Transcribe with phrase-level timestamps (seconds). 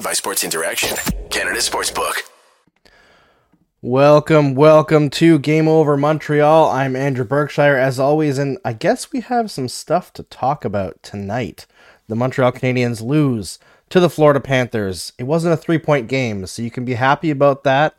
[0.00, 0.96] Powered by Sports Interaction,
[1.28, 2.22] Canada Sportsbook.
[3.82, 6.70] Welcome, welcome to Game Over Montreal.
[6.70, 11.02] I'm Andrew Berkshire, as always, and I guess we have some stuff to talk about
[11.02, 11.66] tonight.
[12.08, 13.58] The Montreal Canadiens lose
[13.90, 15.12] to the Florida Panthers.
[15.18, 17.98] It wasn't a three point game, so you can be happy about that.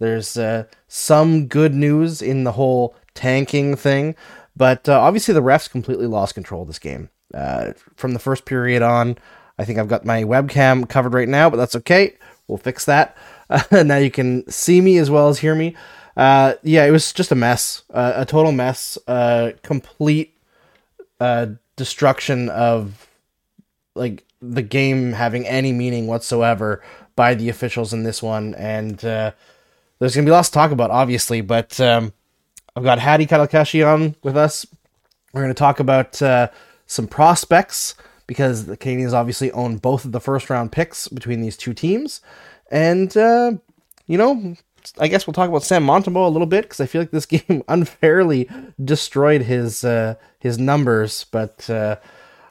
[0.00, 4.16] There's uh, some good news in the whole tanking thing,
[4.56, 7.08] but uh, obviously the refs completely lost control of this game.
[7.32, 9.16] Uh, from the first period on,
[9.58, 12.14] I think I've got my webcam covered right now, but that's okay.
[12.48, 13.16] We'll fix that.
[13.48, 15.74] Uh, now you can see me as well as hear me.
[16.16, 18.96] Uh, yeah, it was just a mess, uh, a total mess,
[19.62, 20.34] complete
[21.20, 23.08] uh, destruction of
[23.94, 26.82] like the game having any meaning whatsoever
[27.16, 28.54] by the officials in this one.
[28.54, 29.32] And uh,
[29.98, 31.40] there's gonna be lots to talk about, obviously.
[31.40, 32.12] But um,
[32.74, 34.66] I've got Hadi Kalakeche on with us.
[35.32, 36.48] We're gonna talk about uh,
[36.86, 37.94] some prospects
[38.26, 42.20] because the Canadiens obviously own both of the first round picks between these two teams.
[42.70, 43.52] And, uh,
[44.06, 44.56] you know,
[44.98, 47.26] I guess we'll talk about Sam Montembeault a little bit because I feel like this
[47.26, 48.48] game unfairly
[48.82, 51.24] destroyed his uh, his numbers.
[51.30, 51.96] But uh,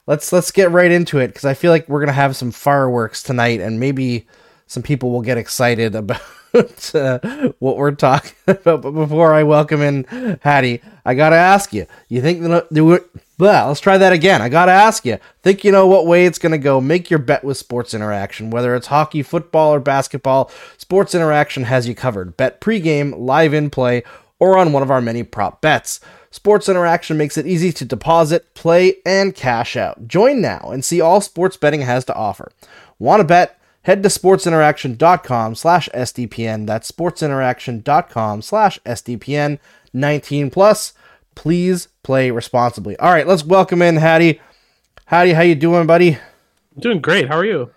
[0.07, 3.23] let's let's get right into it because I feel like we're gonna have some fireworks
[3.23, 4.27] tonight, and maybe
[4.67, 6.21] some people will get excited about
[6.95, 8.81] uh, what we're talking about.
[8.81, 13.09] But before I welcome in Hadi, I gotta ask you: You think do it?
[13.37, 14.41] Blah, let's try that again.
[14.41, 16.79] I gotta ask you: Think you know what way it's gonna go?
[16.79, 20.49] Make your bet with Sports Interaction, whether it's hockey, football, or basketball.
[20.77, 22.37] Sports Interaction has you covered.
[22.37, 24.03] Bet pregame, live in play,
[24.39, 25.99] or on one of our many prop bets.
[26.31, 30.07] Sports Interaction makes it easy to deposit, play, and cash out.
[30.07, 32.51] Join now and see all sports betting has to offer.
[32.99, 33.57] Want to bet?
[33.85, 36.65] Head to sportsinteraction.com slash SDPN.
[36.65, 39.59] That's sportsinteraction.com slash SDPN
[39.93, 40.93] 19 plus.
[41.35, 42.97] Please play responsibly.
[42.97, 44.41] All right, let's welcome in Hadi.
[45.05, 46.13] Hadi, how you doing, buddy?
[46.13, 47.27] I'm doing great.
[47.27, 47.69] How are you?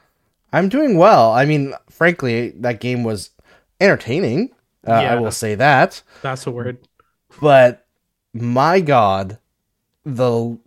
[0.50, 1.32] I'm doing well.
[1.32, 3.28] I mean, frankly, that game was
[3.78, 4.50] entertaining.
[4.86, 6.02] Uh, I will say that.
[6.22, 6.78] That's a word.
[7.38, 7.86] but
[8.32, 9.38] my god
[10.04, 10.58] the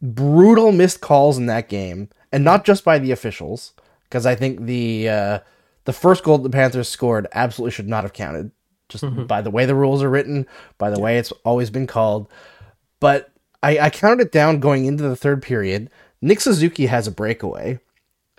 [0.00, 3.72] brutal missed calls in that game and not just by the officials
[4.10, 5.38] because i think the uh,
[5.86, 8.50] the first goal the panthers scored absolutely should not have counted
[8.90, 12.28] just by the way the rules are written by the way it's always been called.
[12.98, 13.30] But
[13.62, 15.88] I, I counted it down going into the third period.
[16.20, 17.78] Nick suzuki has a breakaway.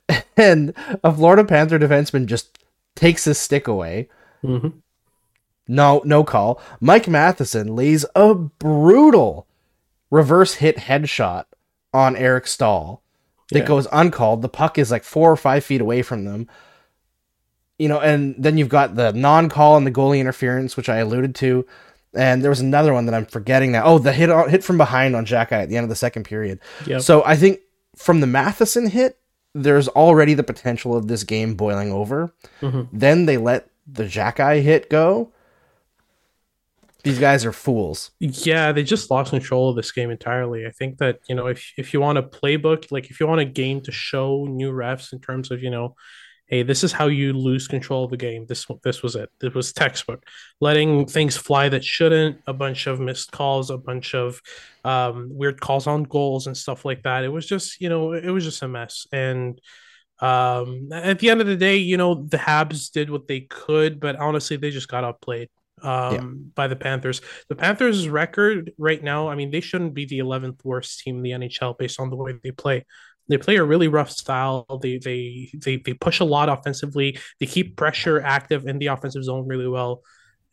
[0.38, 0.74] And
[1.04, 2.58] a florida panther defenseman just
[2.96, 4.10] takes his stick away.
[4.44, 4.74] Mhm.
[5.68, 6.62] no, no call.
[6.80, 9.48] Mike Matheson lays a brutal
[10.10, 11.46] reverse hit headshot
[11.94, 13.02] on Eric Staal
[13.51, 13.66] that Yeah.
[13.66, 14.41] goes uncalled.
[14.41, 16.47] The puck is like four or five feet away from them.
[17.79, 20.97] You know, and then you've got the non call and the goalie interference, which I
[20.97, 21.66] alluded to.
[22.13, 23.84] And there was another one that I'm forgetting now.
[23.85, 26.23] Oh, the hit on, hit from behind on Jack at the end of the second
[26.23, 26.59] period.
[26.85, 27.01] Yep.
[27.01, 27.59] So I think
[27.95, 29.17] from the Matheson hit,
[29.56, 32.33] there's already the potential of this game boiling over.
[32.62, 32.88] Mhm.
[32.94, 35.31] Then they let the Xhekaj hit go.
[37.03, 38.12] These guys are fools.
[38.19, 40.66] Yeah, they just lost control of this game entirely.
[40.66, 43.41] I think that, you know, if if you want a playbook, like if you want
[43.41, 45.95] a game to show new refs in terms of, you know,
[46.47, 48.45] hey, this is how you lose control of the game.
[48.45, 49.29] This this was it.
[49.41, 50.23] It was textbook.
[50.59, 54.41] Letting things fly that shouldn't, a bunch of missed calls, a bunch of
[54.83, 57.24] um, weird calls on goals and stuff like that.
[57.24, 59.07] It was just, you know, it was just a mess.
[59.13, 59.59] And
[60.19, 64.00] um, at the end of the day, you know, the Habs did what they could,
[64.00, 65.50] but honestly, they just got outplayed
[65.83, 67.22] um, by the Panthers.
[67.50, 71.22] The Panthers' record right now, I mean, they shouldn't be the 11th worst team in
[71.24, 72.86] the NHL based on the way they play.
[73.28, 74.66] They play a really rough style.
[74.81, 77.18] They they they they push a lot offensively.
[77.39, 80.01] They keep pressure active in the offensive zone really well.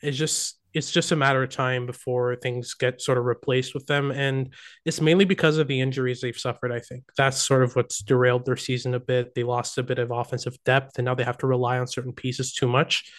[0.01, 3.87] It's just it's just a matter of time before things get sort of replaced with
[3.87, 4.53] them, and
[4.85, 6.73] it's mainly because of the injuries they've suffered.
[6.73, 9.35] I think that's sort of what's derailed their season a bit.
[9.35, 12.13] They lost a bit of offensive depth, and now they have to rely on certain
[12.13, 13.11] pieces too much.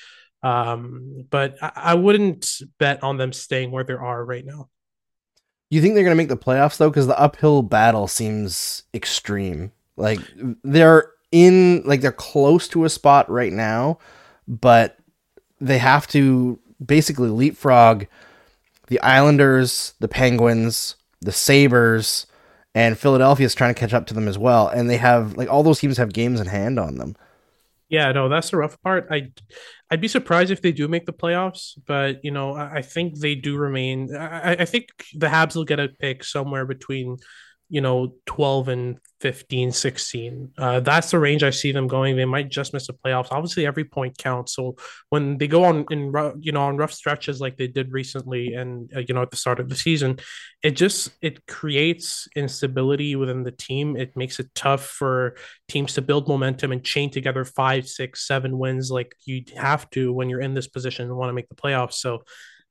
[0.42, 4.70] Um, but I, I wouldn't bet on them staying where they are right now.
[5.70, 6.90] You think they're going to make the playoffs though?
[6.90, 9.72] Because the uphill battle seems extreme.
[9.98, 10.20] Like
[10.64, 14.00] they're in, like they're close to a spot right now,
[14.48, 14.98] but
[15.62, 18.06] they have to basically leapfrog
[18.88, 22.26] the Islanders, the Penguins, the Sabres,
[22.74, 24.68] and Philadelphia is trying to catch up to them as well.
[24.68, 27.16] And they have like all those teams have games in hand on them.
[27.90, 29.08] Yeah, no, that's the rough part.
[29.10, 29.32] I,
[29.90, 33.20] I'd be surprised if they do make the playoffs, but you know, I, I think
[33.20, 34.16] they do remain.
[34.16, 37.18] I, I think the Habs will get a pick somewhere between
[37.70, 42.16] you know 12 and 15 16 uh, that's the range i see them going.
[42.16, 43.28] They might just miss the playoffs.
[43.32, 44.56] Obviously every point counts.
[44.56, 44.76] So
[45.10, 48.92] when they go on in you know on rough stretches like they did recently and
[48.96, 50.20] uh, you know at the start of the season
[50.64, 53.96] it just it creates instability within the team.
[53.96, 55.36] It makes it tough for
[55.68, 60.12] teams to build momentum and chain together five six seven wins like you have to
[60.12, 61.94] when you're in this position and want to make the playoffs.
[61.94, 62.24] So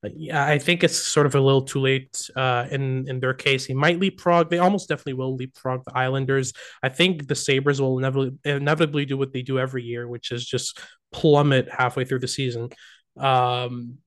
[0.04, 3.64] I think it's sort of a little too late uh, in in their case.
[3.64, 4.48] He might leapfrog.
[4.48, 6.52] They almost definitely will leapfrog the Islanders.
[6.82, 10.46] I think the Sabres will inevitably, inevitably do what they do every year, which is
[10.46, 10.78] just
[11.10, 12.68] plummet halfway through the season.
[13.16, 13.98] Um,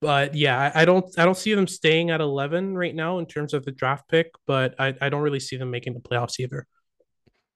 [0.00, 3.26] but yeah, I, I, don't I don't see them staying at eleven right now in
[3.26, 4.30] terms of the draft pick.
[4.46, 6.68] But I, I don't really see them making the playoffs either.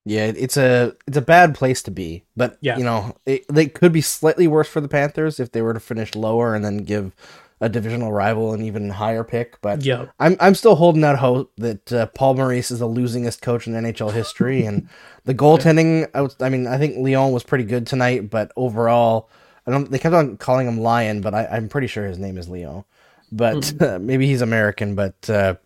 [0.05, 2.79] Yeah, it's a it's a bad place to be, but yeah.
[2.79, 5.79] you know it, they could be slightly worse for the Panthers if they were to
[5.79, 7.15] finish lower and then give
[7.61, 9.61] a divisional rival an even higher pick.
[9.61, 13.43] But yeah, I'm I'm still holding out hope that uh, Paul Maurice is the losingest
[13.43, 14.89] coach in NHL history, and
[15.25, 16.09] the goaltending.
[16.15, 19.29] I, was, I mean, I think Leon was pretty good tonight, but overall,
[19.67, 19.91] I don't.
[19.91, 22.85] They kept on calling him Lion, but I, am pretty sure his name is Leon.
[23.31, 23.95] But mm.
[23.97, 25.29] uh, maybe he's American, but.
[25.29, 25.57] Uh,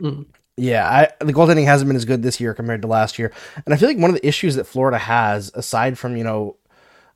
[0.00, 0.26] mm.
[0.58, 3.32] Yeah, I, the goaltending hasn't been as good this year compared to last year,
[3.64, 6.56] and I feel like one of the issues that Florida has, aside from you know,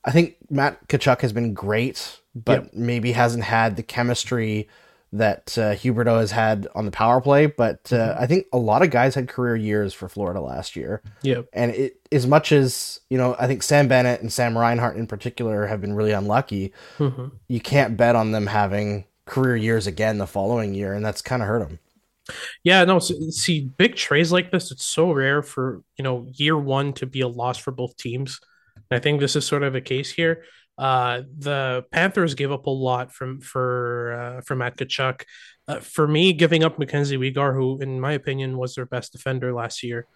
[0.06, 2.74] I think Matt Tkachuk has been great but yep.
[2.74, 4.68] maybe hasn't had the chemistry
[5.12, 7.46] that uh, Huberdeau has had on the power play.
[7.46, 8.22] But uh, mm-hmm.
[8.22, 11.00] I think a lot of guys had career years for Florida last year.
[11.22, 11.42] Yeah.
[11.52, 15.06] And it, as much as, you know, I think Sam Bennett and Sam Reinhart in
[15.06, 17.28] particular have been really unlucky, mm-hmm.
[17.48, 20.92] you can't bet on them having career years again the following year.
[20.92, 21.78] And that's kind of hurt them.
[22.64, 26.92] Yeah, no, see, big trades like this, it's so rare for, you know, year one
[26.94, 28.40] to be a loss for both teams.
[28.90, 30.42] And I think this is sort of a case here.
[30.78, 35.22] Uh, the Panthers gave up a lot from for uh, for Matt Tkachuk.
[35.68, 39.54] Uh, for me, giving up Mackenzie Weegar, who in my opinion was their best defender
[39.54, 40.06] last year,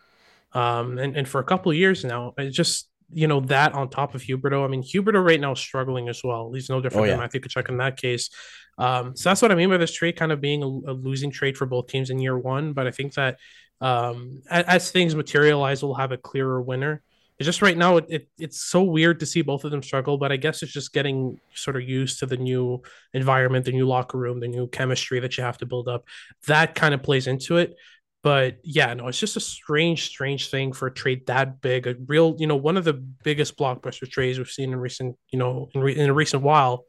[0.52, 3.88] um, and and for a couple of years now, it just you know that on
[3.88, 4.64] top of Huberdeau.
[4.64, 6.52] I mean, Huberdeau right now is struggling as well.
[6.52, 7.12] He's no different oh, yeah.
[7.12, 8.30] than Matthew Tkachuk in that case.
[8.78, 11.30] Um, so that's what I mean by this trade kind of being a, a losing
[11.30, 12.72] trade for both teams in year one.
[12.72, 13.38] But I think that
[13.80, 17.02] um, as, as things materialize, we'll have a clearer winner.
[17.40, 20.18] It's just right now it, it, it's so weird to see both of them struggle,
[20.18, 22.82] but I guess it's just getting sort of used to the new
[23.14, 26.04] environment, the new locker room, the new chemistry that you have to build up.
[26.48, 27.76] That kind of plays into it.
[28.22, 31.86] But yeah, no, it's just a strange, strange thing for a trade that big.
[31.86, 35.38] A real, you know, one of the biggest blockbuster trades we've seen in recent, you
[35.38, 36.84] know, in, re- in a recent while.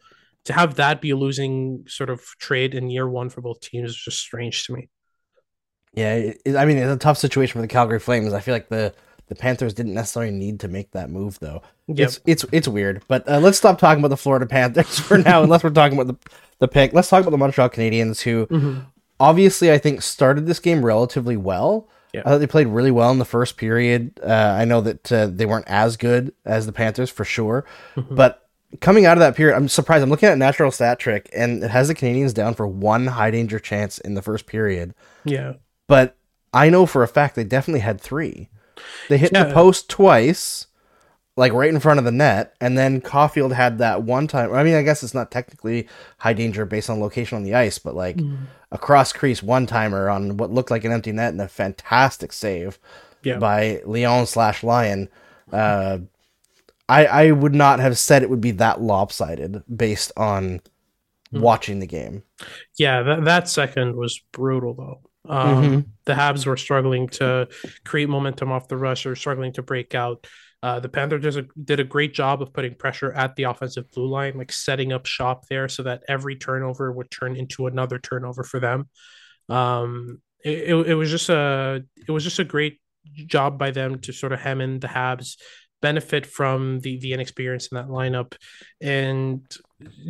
[0.45, 3.91] To have that be a losing sort of trade in year one for both teams
[3.91, 4.89] is just strange to me.
[5.93, 8.33] Yeah, it, I mean, it's a tough situation for the Calgary Flames.
[8.33, 8.93] I feel like the
[9.31, 11.61] the Panthers didn't necessarily need to make that move, though.
[11.87, 12.05] Yep.
[12.05, 13.01] It's it's it's weird.
[13.07, 16.07] But uh, let's stop talking about the Florida Panthers for now, unless we're talking about
[16.07, 16.91] the the pick.
[16.91, 18.79] Let's talk about the Montreal Canadiens, who mm-hmm.
[19.21, 21.87] obviously I think started this game relatively well.
[22.13, 22.27] Yep.
[22.27, 24.19] I thought they played really well in the first period.
[24.21, 27.63] Uh, I know that uh, they weren't as good as the Panthers for sure,
[27.95, 28.13] mm-hmm.
[28.13, 28.49] but
[28.81, 30.03] coming out of that period, I'm surprised.
[30.03, 33.31] I'm looking at natural stat trick, and it has the Canadiens down for one high
[33.31, 34.93] danger chance in the first period.
[35.23, 35.53] Yeah,
[35.87, 36.17] but
[36.53, 38.49] I know for a fact they definitely had three.
[39.09, 39.45] They hit yeah.
[39.45, 40.67] the post twice,
[41.35, 44.53] like right in front of the net, and then Caufield had that one time.
[44.53, 45.87] I mean, I guess it's not technically
[46.19, 48.37] high danger based on location on the ice, but like mm.
[48.71, 52.33] a cross crease one timer on what looked like an empty net and a fantastic
[52.33, 52.79] save
[53.23, 53.37] yeah.
[53.37, 55.09] by Leon slash Lion.
[55.51, 55.99] Uh,
[56.87, 60.61] I I would not have said it would be that lopsided based on
[61.33, 61.39] mm.
[61.39, 62.23] watching the game.
[62.77, 64.99] Yeah, that that second was brutal though.
[65.27, 65.79] Um, mm-hmm.
[66.05, 67.47] The Habs were struggling to
[67.85, 70.25] create momentum off the rush or struggling to break out.
[70.63, 73.89] Uh, the Panthers did a, did a great job of putting pressure at the offensive
[73.91, 77.97] blue line, like setting up shop there so that every turnover would turn into another
[77.97, 78.87] turnover for them.
[79.49, 82.79] Um, it, it, it was just a it was just a great
[83.15, 85.37] job by them to sort of hem in the Habs,
[85.81, 88.35] benefit from the the inexperience in that lineup,
[88.79, 89.41] and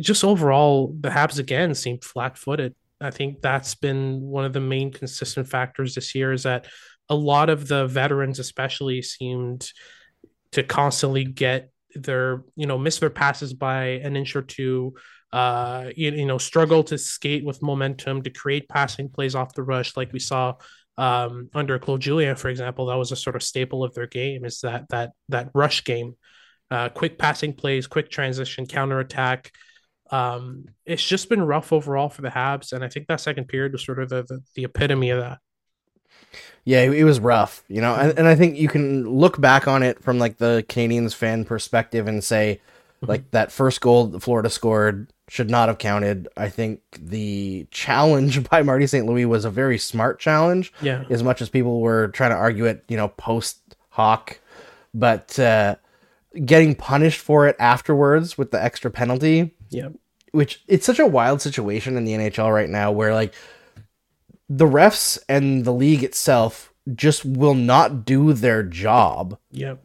[0.00, 2.74] just overall the Habs again seemed flat footed.
[3.02, 6.66] I think that's been one of the main consistent factors this year is that
[7.08, 9.70] a lot of the veterans, especially, seemed
[10.52, 14.94] to constantly get their, you know, miss their passes by an inch or two,
[15.32, 19.62] uh, you, you know, struggle to skate with momentum to create passing plays off the
[19.62, 20.54] rush, like we saw
[20.98, 22.86] um, under Claude Julien, for example.
[22.86, 26.16] That was a sort of staple of their game is that that that rush game,
[26.70, 29.50] uh, quick passing plays, quick transition, counter attack.
[30.12, 33.72] Um, it's just been rough overall for the Habs, and I think that second period
[33.72, 35.38] was sort of the, the, the epitome of that.
[36.64, 39.82] Yeah, it was rough, you know, and, and I think you can look back on
[39.82, 42.60] it from like the Canadiens fan perspective and say,
[42.98, 43.06] mm-hmm.
[43.06, 46.28] like that first goal that Florida scored should not have counted.
[46.36, 49.06] I think the challenge by Marty St.
[49.06, 50.72] Louis was a very smart challenge.
[50.82, 51.04] Yeah.
[51.10, 54.38] As much as people were trying to argue it, you know, post hoc,
[54.94, 55.76] but uh,
[56.44, 59.88] getting punished for it afterwards with the extra penalty, Yeah.
[60.32, 63.34] Which it's such a wild situation in the NHL right now where like
[64.48, 69.76] the refs and the league itself just will not do their job Yeah.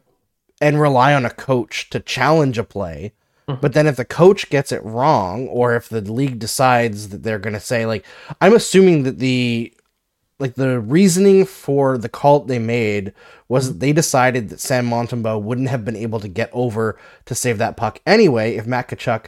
[0.59, 3.13] and rely on a coach to challenge a play.
[3.47, 3.61] Mm-hmm.
[3.61, 7.39] But then if the coach gets it wrong, or if the league decides that they're
[7.39, 8.05] going to say, like,
[8.41, 9.73] I'm assuming that the
[10.39, 13.11] like the reasoning for the call they made
[13.47, 17.33] was that they decided that Sam Montembeault wouldn't have been able to get over to
[17.33, 19.27] save that puck anyway if Matt Tkachuk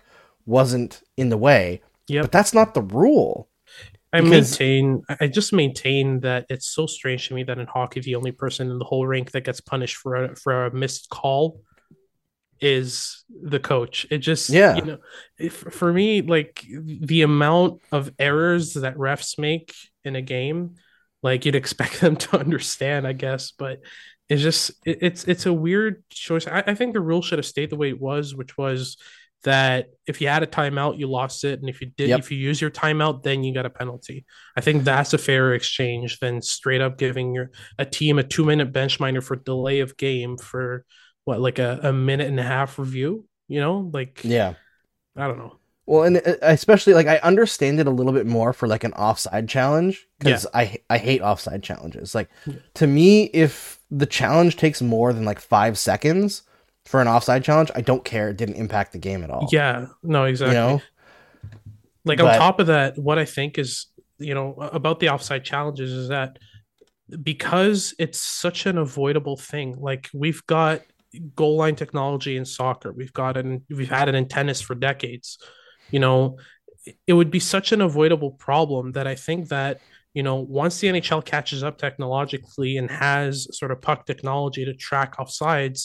[0.50, 1.82] wasn't in the way.
[2.10, 3.48] But that's not the rule.
[4.12, 8.00] I Because- maintain, I just maintain that it's so strange to me that in hockey,
[8.02, 11.10] the only person in the whole rink that gets punished for a, for a missed
[11.10, 11.62] call
[12.60, 14.06] is the coach.
[14.10, 14.76] It just, Yeah.
[14.76, 14.98] you know,
[15.38, 20.76] if, for me, like the amount of errors that refs make in a game,
[21.22, 23.80] like you'd expect them to understand, I guess, but
[24.28, 26.48] it's just, it, it's, it's a weird choice.
[26.48, 28.98] I, I think the rule should have stayed the way it was, which was
[29.44, 32.20] that if you had a timeout, you lost it, and if you did, Yep.
[32.20, 34.26] if you use your timeout, then you got a penalty.
[34.58, 38.44] I think that's a fairer exchange than straight up giving your a team a two
[38.46, 40.84] minute bench minor for delay of game for
[41.26, 43.26] what like a, a minute and a half review.
[43.48, 44.54] You know, like Yeah.
[45.16, 45.56] I don't know.
[45.86, 48.94] Well, and uh, especially like I understand it a little bit more for like an
[48.94, 52.14] offside challenge because I I hate offside challenges.
[52.14, 52.30] Like
[52.76, 56.44] to me, if the challenge takes more than like five seconds
[56.90, 58.30] for an offside challenge, I don't care.
[58.30, 59.48] It didn't impact the game at all.
[59.52, 60.56] Yeah, no, exactly.
[60.56, 60.82] you know.
[62.04, 65.44] like But- on top of that what i think is you know about the offside
[65.44, 66.40] challenges is that
[67.22, 70.82] because it's such an avoidable thing like we've got
[71.36, 75.38] goal line technology in soccer we've got it we've had it in tennis for decades
[75.92, 76.38] you know
[77.06, 79.80] it would be such an avoidable problem that i think that
[80.20, 84.74] you know once the nhl catches up technologically and has sort of puck technology to
[84.88, 85.82] track offsides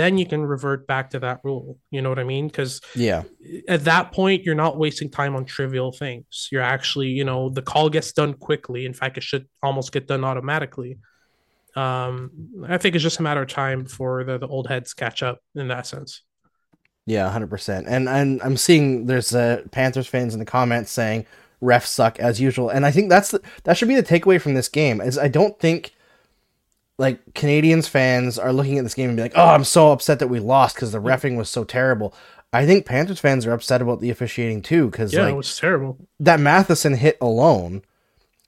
[0.00, 1.66] then you can revert back to that rule.
[1.94, 2.46] You know what i mean?
[2.48, 2.72] Because
[3.08, 3.20] Yeah.
[3.76, 6.48] at that point you're not wasting time on trivial things.
[6.52, 8.80] You're actually you know the call gets done quickly.
[8.90, 10.92] In fact it should almost get done automatically.
[11.84, 12.14] Um
[12.74, 15.38] i think it's just a matter of time before the, the old heads catch up
[15.60, 16.22] in that sense.
[17.06, 17.86] Yeah, hundred percent.
[17.94, 21.26] And and I'm seeing there's uh, Panthers fans in the comments saying
[21.64, 24.54] refs suck as usual, and I think that's the, that should be the takeaway from
[24.54, 25.00] this game.
[25.00, 25.92] Is I don't think
[26.98, 30.20] like Canadiens fans are looking at this game and be like, oh, I'm so upset
[30.20, 32.14] that we lost because the refing was so terrible.
[32.52, 35.56] I think Panthers fans are upset about the officiating too because yeah like it was
[35.58, 37.82] terrible that Matheson hit alone.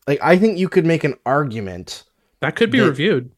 [0.06, 2.04] Like I think you could make an argument.
[2.40, 3.32] that could be The- reviewed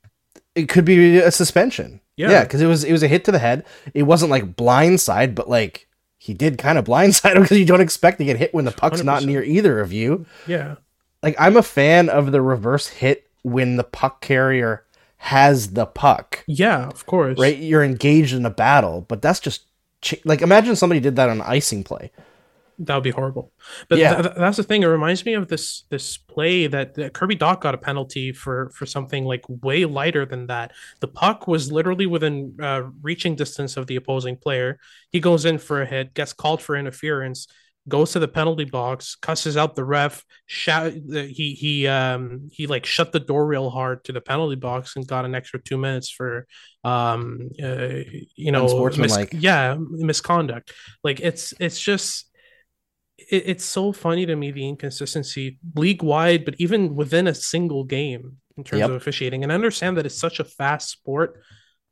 [0.55, 2.01] It could be a suspension.
[2.17, 2.31] Yeah.
[2.31, 3.65] Yeah, because it was it was a hit to the head.
[3.95, 5.88] It wasn't like blindside, but like
[6.29, 8.71] he did kind of blindside him because you don't expect to get hit when the
[8.71, 9.27] puck's not 100%.
[9.27, 10.27] near either of you.
[10.47, 10.75] yeah
[11.23, 14.85] Like I'm a fan of the reverse hit when the puck carrier
[15.17, 16.45] has the puck.
[16.47, 19.63] yeah of course Right, you're engaged in a battle, but that's just
[20.03, 22.13] ch- like imagine somebody did that on an icing play.
[22.81, 23.53] That would be horrible.
[23.89, 24.23] But Yeah.
[24.23, 24.83] th- that's the thing.
[24.83, 28.71] It reminds me of this this play that, that Kirby Dach got a penalty for
[28.71, 30.73] for something like way lighter than that.
[31.01, 34.79] The puck was literally within uh, reaching distance of the opposing player.
[35.11, 37.49] He goes in for a hit gets called for interference
[37.89, 42.85] goes to the penalty box cusses out the ref shout he he um he like
[42.85, 46.11] shut the door real hard to the penalty box and got an extra two minutes
[46.11, 46.47] for
[46.85, 47.89] um uh,
[48.37, 49.31] you know Unsportsmanlike.
[49.33, 50.71] yeah misconduct.
[51.03, 52.28] Like it's it's just
[53.31, 57.85] it, it's so funny to me the inconsistency league wide, but even within a single
[57.85, 58.91] game in terms Yep.
[58.91, 59.43] of officiating.
[59.43, 61.41] And I understand that it's such a fast sport.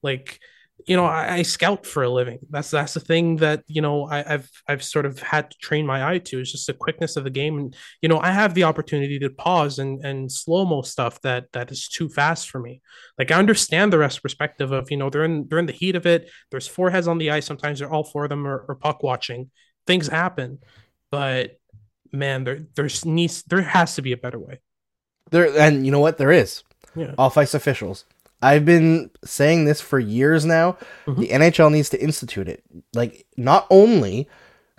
[0.02, 0.38] Like,
[0.86, 2.38] you know, I, I scout for a living.
[2.50, 5.86] That's that's the thing that you know I, I've I've sort of had to train
[5.86, 6.38] my eye to.
[6.40, 9.30] Is just the quickness of the game, and you know I have the opportunity to
[9.30, 12.82] pause and and slow mo stuff that that is too fast for me.
[13.18, 15.96] Like I understand the rest perspective of you know they're in they're in the heat
[15.96, 16.30] of it.
[16.50, 17.46] There's four heads on the ice.
[17.46, 19.50] Sometimes they're all four of them are, are puck watching.
[19.86, 20.58] Things happen,
[21.16, 21.58] but
[22.12, 24.60] man, there there's needs there has to be a better way.
[25.30, 26.18] There and you know what?
[26.18, 26.62] There is.
[26.94, 27.14] Yeah.
[27.18, 28.04] Off ice officials.
[28.42, 30.76] I've been saying this for years now.
[31.06, 31.18] Mhm.
[31.18, 32.62] The NHL needs to institute it.
[32.94, 34.28] Like, not only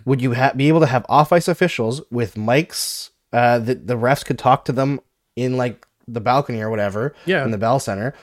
[0.05, 3.95] would you ha- be able to have off ice officials with mics uh, that the
[3.97, 4.99] refs could talk to them
[5.35, 7.43] in like the balcony or whatever Yeah.
[7.43, 8.13] in the Bell Center,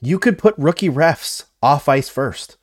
[0.00, 2.56] you could put rookie refs off ice first.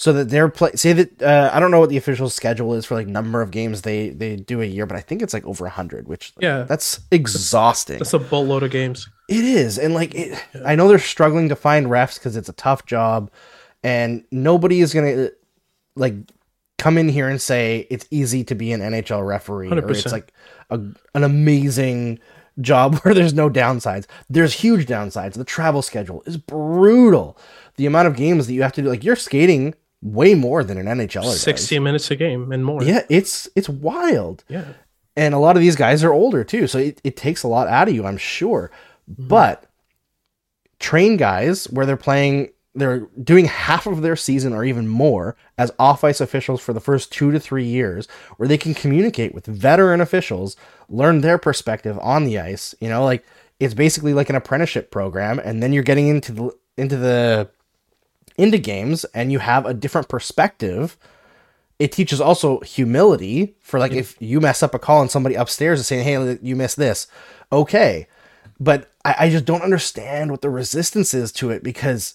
[0.00, 0.70] So that they're play.
[0.76, 3.50] Say that uh, I don't know what the official schedule is for like number of
[3.50, 6.62] games they they do a year, but I think it's like over hundred, which Yeah.
[6.62, 7.98] that's exhausting.
[7.98, 9.08] That's a boatload of games.
[9.28, 12.52] It is, and like it, I know they're struggling to find refs because it's a
[12.52, 13.28] tough job,
[13.82, 15.30] and nobody is gonna
[15.96, 16.14] like
[16.78, 20.32] come in here and say it's easy to be an NHL referee or it's like
[20.70, 20.76] a,
[21.16, 22.20] an amazing
[22.60, 24.06] job where there's no downsides.
[24.30, 25.32] There's huge downsides.
[25.34, 27.36] The travel schedule is brutal.
[27.74, 30.78] The amount of games that you have to do, like you're skating way more than
[30.78, 31.40] an NHLer does.
[31.40, 32.82] 60 minutes a game and more.
[32.82, 34.44] Yeah, it's it's wild.
[34.48, 34.64] Yeah.
[35.16, 37.66] And a lot of these guys are older too, so it, it takes a lot
[37.66, 38.70] out of you, I'm sure.
[39.10, 39.28] Mm-hmm.
[39.28, 39.64] But
[40.78, 45.72] train guys where they're playing they're doing half of their season or even more as
[45.78, 49.46] off ice officials for the first two to three years, where they can communicate with
[49.46, 50.56] veteran officials,
[50.88, 52.74] learn their perspective on the ice.
[52.80, 53.24] You know, like
[53.58, 57.50] it's basically like an apprenticeship program, and then you're getting into the into the
[58.38, 60.96] into games, and you have a different perspective.
[61.78, 65.80] It teaches also humility for like if you mess up a call and somebody upstairs
[65.80, 67.08] is saying, "Hey, you missed this,"
[67.52, 68.06] okay,
[68.58, 72.14] but I, I just don't understand what the resistance is to it because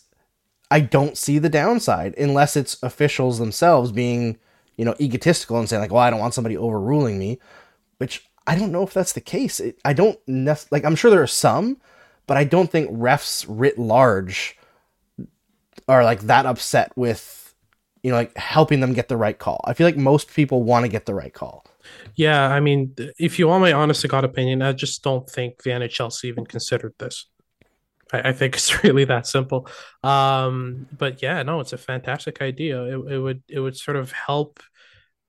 [0.72, 4.38] I don't see the downside unless it's officials themselves being,
[4.76, 7.40] you know, egotistical and saying like, "Well, I don't want somebody overruling me,"
[7.98, 9.60] which I don't know if that's the case.
[9.60, 10.84] It, I don't nec- like.
[10.84, 11.78] I'm sure there are some,
[12.28, 14.58] but I don't think refs writ large
[15.88, 17.54] are like that upset with,
[18.04, 19.62] you know, like helping them get the right call.
[19.66, 21.66] I feel like most people want to get the right call.
[22.16, 25.64] Yeah, I mean, if you want my honest to God opinion, I just don't think
[25.64, 27.28] the NHLC even considered this.
[28.12, 29.68] I, I think it's really that simple.
[30.04, 32.84] Um, but yeah, no, it's a fantastic idea.
[32.84, 34.62] It, it would it would sort of help.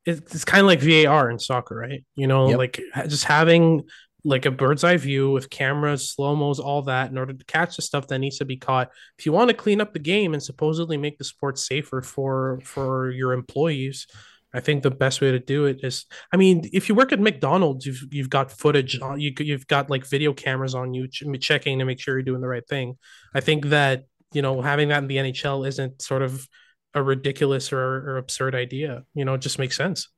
[0.07, 2.05] It's, it's kind of like VAR in soccer, right?
[2.17, 2.59] You know, Yep.
[2.59, 3.85] like just having
[4.25, 7.77] like a bird's eye view with cameras, slow mos, all that, in order to catch
[7.77, 8.91] the stuff that needs to be caught.
[9.19, 12.61] If you want to clean up the game and supposedly make the sport safer for
[12.65, 14.07] for your employees,
[14.55, 17.21] I think the best way to do it is, I mean, if you work at
[17.21, 21.25] McDonald's, you've you've got footage on you, you've got like video cameras on you ch-
[21.41, 22.97] checking to make sure you're doing the right thing.
[23.35, 26.49] I think that you know having that in the NHL isn't sort of
[26.95, 29.03] a ridiculous or, or absurd idea.
[29.15, 30.09] You know, it just makes sense.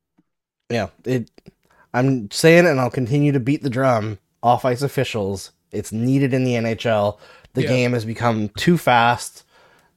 [0.71, 1.31] Yeah, it.
[1.97, 4.19] I'm saying and I'll continue to beat the drum.
[4.43, 7.19] Off ice officials, it's needed in the NHL.
[7.55, 7.69] The Yeah.
[7.69, 9.45] game has become too fast,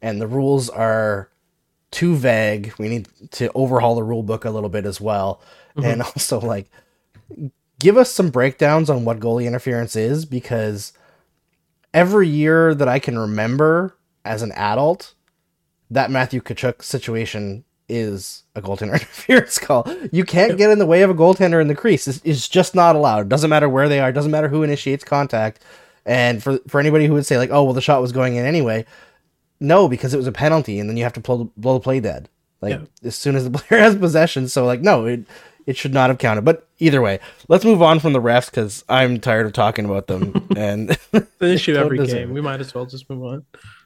[0.02, 1.30] and the rules are
[1.92, 2.74] too vague.
[2.80, 5.42] We need to overhaul the rule book a little bit as well,
[5.76, 5.88] mm-hmm.
[5.88, 6.70] and also like
[7.80, 10.94] give us some breakdowns on what goalie interference is because
[11.94, 15.14] every year that I can remember as an adult,
[15.90, 19.88] that Matthew Tkachuk situation is a goaltender interference call.
[20.12, 22.08] You can't get in the way of a goaltender in the crease.
[22.08, 23.22] It's, it's just not allowed.
[23.22, 24.10] It Doesn't matter where they are.
[24.10, 25.64] It Doesn't matter who initiates contact.
[26.06, 28.46] And for for anybody who would say like, oh well, the shot was going in
[28.46, 28.86] anyway,
[29.60, 32.00] no, because it was a penalty, and then you have to blow, blow the play
[32.00, 32.30] dead.
[32.62, 32.86] Like Yeah.
[33.08, 34.48] as soon as the player has possession.
[34.48, 35.26] So like, no, it
[35.66, 36.44] it should not have counted.
[36.46, 40.08] But either way, let's move on from the refs because I'm tired of talking about
[40.08, 40.48] them.
[40.58, 42.34] and an issue every game.
[42.34, 43.46] We might as well just move on.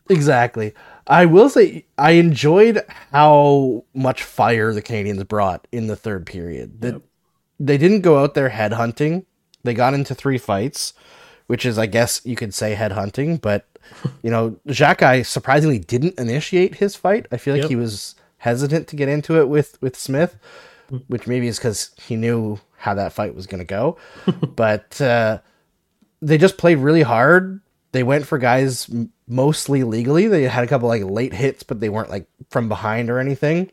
[0.09, 0.73] Exactly.
[1.07, 6.81] I will say I enjoyed how much fire the Canadiens brought in the third period.
[6.81, 7.01] That
[7.59, 9.25] they didn't go out there headhunting.
[9.63, 10.93] They got into three fights,
[11.47, 13.65] which is I guess you could say headhunting, but
[14.21, 17.27] you know, Jacques surprisingly didn't initiate his fight.
[17.31, 17.69] I feel like Yep.
[17.69, 20.37] he was hesitant to get into it with with Smith,
[21.07, 23.97] which maybe is cuz he knew how that fight was going to go.
[24.55, 25.39] but uh
[26.21, 27.59] they just played really hard.
[27.93, 28.89] They went for guys
[29.27, 30.27] mostly legally.
[30.27, 33.71] They had a couple like late hits, but they weren't like from behind or anything.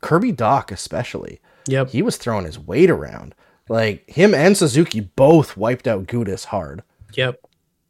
[0.00, 1.90] Kirby Dach, especially, Yep.
[1.90, 3.34] he was throwing his weight around.
[3.68, 6.82] Like him and Suzuki both wiped out Gudas hard.
[7.14, 7.40] Yep.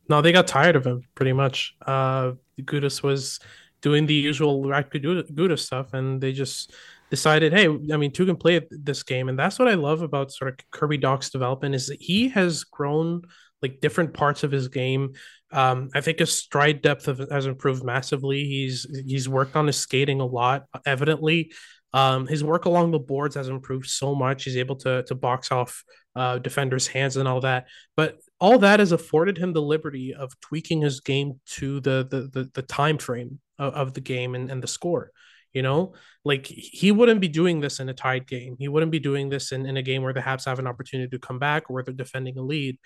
[0.09, 1.77] No, they got tired of him pretty much.
[1.87, 3.39] Uh, Gudas was
[3.83, 6.73] doing the usual Radko Gudas stuff, and they just
[7.11, 10.33] decided, hey, I mean, two can play this game, and that's what I love about
[10.33, 13.23] sort of Kirby Dach's development is that he has grown
[13.62, 15.14] like different parts of his game.
[15.53, 18.44] Um, I think his stride depth has improved massively.
[18.44, 21.53] He's he's worked on his skating a lot, evidently.
[21.94, 24.44] Um, his work along the boards has improved so much.
[24.44, 25.83] He's able to to box off
[26.14, 27.66] uh, defenders' hands and all that.
[27.97, 32.29] But all that has afforded him the liberty of tweaking his game to the the
[32.33, 35.12] the, the time frame of, of the game and, and the score.
[35.55, 35.94] You know,
[36.27, 38.57] like he wouldn't be doing this in a tied game.
[38.59, 41.09] He wouldn't be doing this in, in a game where the Habs have an opportunity
[41.09, 42.79] to come back or where they're defending a lead.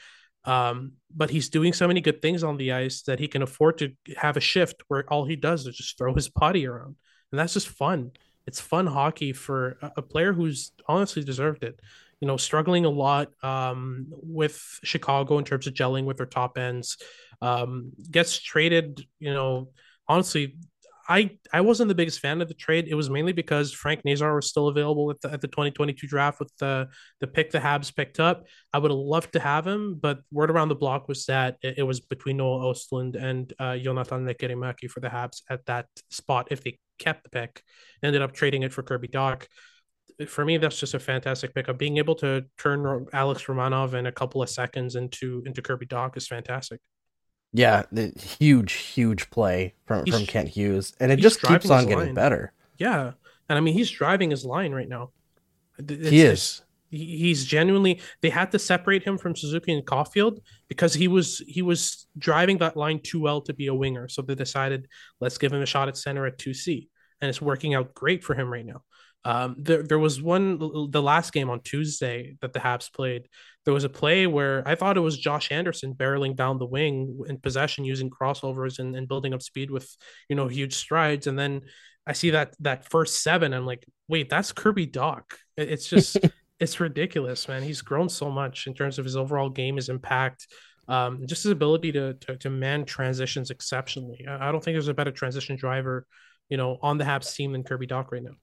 [0.45, 3.79] Um, but he's doing so many good things on the ice that he can afford
[3.79, 6.97] to have a shift where all he does is just throw his body around.
[7.31, 8.13] And that's just fun.
[8.47, 11.81] It's fun hockey for a, player who's honestly deserved it
[12.23, 16.57] you know, struggling a lot um, with Chicago in terms of gelling with their top
[16.57, 16.97] ends.
[17.41, 19.71] Um, gets traded, you know,
[20.07, 20.55] honestly,
[21.13, 22.89] I I wasn't the biggest fan of the trade.
[22.89, 26.41] It was mainly because Frank Nazar was still available at the, at the 2022 draft
[26.41, 26.89] with the
[27.21, 28.47] the pick the Habs picked up.
[28.73, 31.75] I would have loved to have him, but word around the block was that it,
[31.79, 36.49] it was between Noah Ostlund and uh, Jonathan Lekkerimäki for the Habs at that spot
[36.51, 37.63] if they kept the pick.
[38.03, 39.47] Ended up trading it for Kirby Dach
[40.29, 41.79] for me, that's just a fantastic pickup.
[41.79, 46.17] Being able to turn Alex Romanov in a couple of seconds into into Kirby Dach
[46.17, 46.81] is fantastic.
[47.53, 52.07] Yeah, the huge, huge play from from Kent Hughes, and it just keeps on getting
[52.07, 52.15] line.
[52.15, 52.53] better.
[52.79, 53.13] Yeah,
[53.49, 55.11] and I mean he's driving his line right now.
[55.79, 56.63] It's, he is.
[56.91, 58.01] He's genuinely.
[58.21, 62.59] They had to separate him from Suzuki and Caufield because he was he was driving
[62.59, 64.09] that line too well to be a winger.
[64.09, 64.89] So they decided
[65.21, 66.89] let's give him a shot at center at two C,
[67.21, 68.83] and it's working out great for him right now.
[69.25, 70.59] Um, there, there was one
[70.91, 73.29] the last game on Tuesday that the Habs played.
[73.65, 77.21] There was a play where I thought it was Josh Anderson barreling down the wing
[77.29, 79.89] in possession using crossovers and, and building up speed with
[80.29, 81.63] you know huge strides, and then
[82.07, 83.53] I see that that first seven.
[83.53, 85.23] I'm like, wait, that's Kirby Dach.
[85.57, 86.19] It's just
[86.61, 87.63] it's ridiculous, man.
[87.63, 90.47] He's grown so much in terms of his overall game, his impact,
[90.89, 94.27] um, just his ability to, to to man transitions exceptionally.
[94.29, 96.07] I, don't think there's a better transition driver,
[96.49, 98.35] you know, on the Habs team than Kirby Dach right now.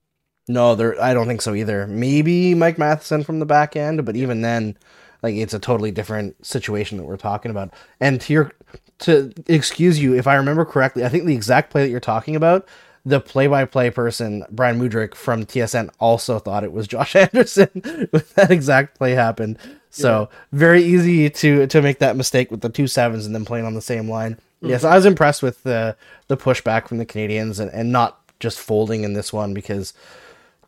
[0.48, 1.00] No, there.
[1.00, 1.86] I don't think so either.
[1.86, 4.76] Maybe Mike Matheson from the back end, but even then,
[5.22, 7.72] like it's a totally different situation that we're talking about.
[8.00, 8.52] And to your,
[9.00, 12.36] to excuse you, if I remember correctly, I think the exact play that you're talking
[12.36, 12.66] about,
[13.04, 17.68] the play-by-play person Brian Mudrick from TSN also thought it was Josh Anderson
[18.10, 19.58] when that exact play happened.
[19.90, 20.38] So yeah.
[20.52, 23.74] very easy to to make that mistake with the two sevens and then playing on
[23.74, 24.34] the same line.
[24.34, 24.68] Mm-hmm.
[24.68, 25.96] Yes, I was impressed with the
[26.28, 29.92] the pushback from the Canadiens and, and not just folding in this one because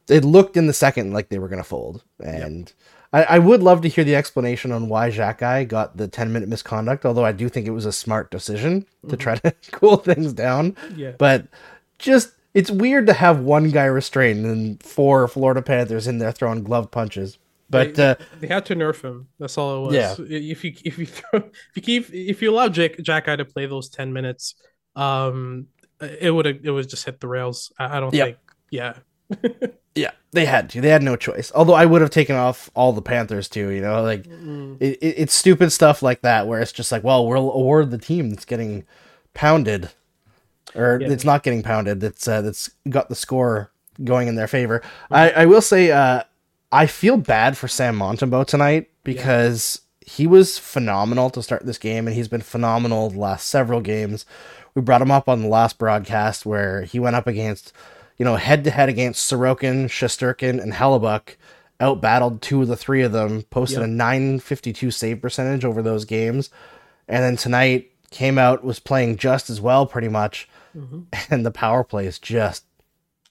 [0.08, 2.02] it looked in the second like they were going to fold.
[2.22, 2.76] And yep.
[3.12, 6.48] I, I, would love to hear the explanation on why Xhekaj got the 10 minute
[6.48, 9.08] misconduct, although I do think it was a smart decision mm-hmm.
[9.08, 10.76] to try to cool things down.
[10.96, 11.12] Yeah.
[11.18, 11.46] But
[11.98, 16.62] just, it's weird to have one guy restrained and four Florida Panthers in there throwing
[16.62, 17.38] glove punches.
[17.72, 19.28] But they, uh, they had to nerf him.
[19.38, 19.94] That's all it was.
[19.94, 20.14] Yeah.
[20.18, 23.64] If you if you throw, if you keep if you allow Jack Xhekaj to play
[23.64, 24.56] those ten minutes,
[24.94, 25.68] um,
[26.00, 27.72] it would it would just hit the rails.
[27.78, 28.26] I, I don't yep.
[28.26, 28.38] think.
[28.70, 28.94] Yeah.
[29.94, 30.80] Yeah, they had to.
[30.80, 31.52] They had no choice.
[31.54, 33.68] Although I would have taken off all the Panthers too.
[33.68, 37.26] You know, like it, it, it's stupid stuff like that where it's just like, well,
[37.26, 38.84] we'll award the team that's getting
[39.34, 39.90] pounded,
[40.74, 41.10] or yeah.
[41.10, 42.00] it's not getting pounded.
[42.00, 43.70] That's uh, that's got the score
[44.02, 44.80] going in their favor.
[45.10, 45.16] Mm.
[45.16, 46.22] I, I will say, uh,
[46.70, 50.12] I feel bad for Sam Montembeault tonight because yeah.
[50.14, 54.24] he was phenomenal to start this game, and he's been phenomenal the last several games.
[54.74, 57.74] We brought him up on the last broadcast where he went up against
[58.22, 61.34] you know, head to head against Sorokin, Shesterkin, and Hellebuyck,
[61.80, 63.88] outbattled two of the three of them, posted yep.
[63.88, 66.48] a 952 save percentage over those games.
[67.08, 70.48] And then tonight came out, was playing just as well, pretty much.
[70.76, 71.00] Mm-hmm.
[71.34, 72.64] And the power plays just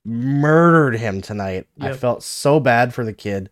[0.04, 1.68] murdered him tonight.
[1.78, 1.90] Yep.
[1.90, 3.50] I felt so bad for the kid.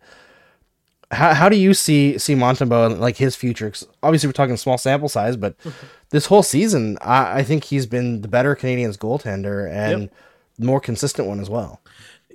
[1.10, 3.72] How, how do you see see Montembeault and like his future?
[4.02, 5.86] Obviously, we're talking small sample size, but mm-hmm.
[6.10, 10.12] this whole season, I, I, think he's been the better Canadiens goaltender, and yep
[10.60, 11.80] more consistent one as well.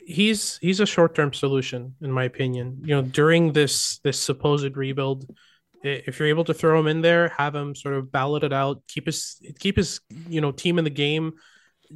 [0.06, 2.82] He's he's a short term solution, in my opinion.
[2.84, 5.26] You know, during this this supposed rebuild,
[5.84, 8.82] if you're able to throw him in there, have him sort of ballot it out,
[8.88, 11.34] keep his keep his you know team in the game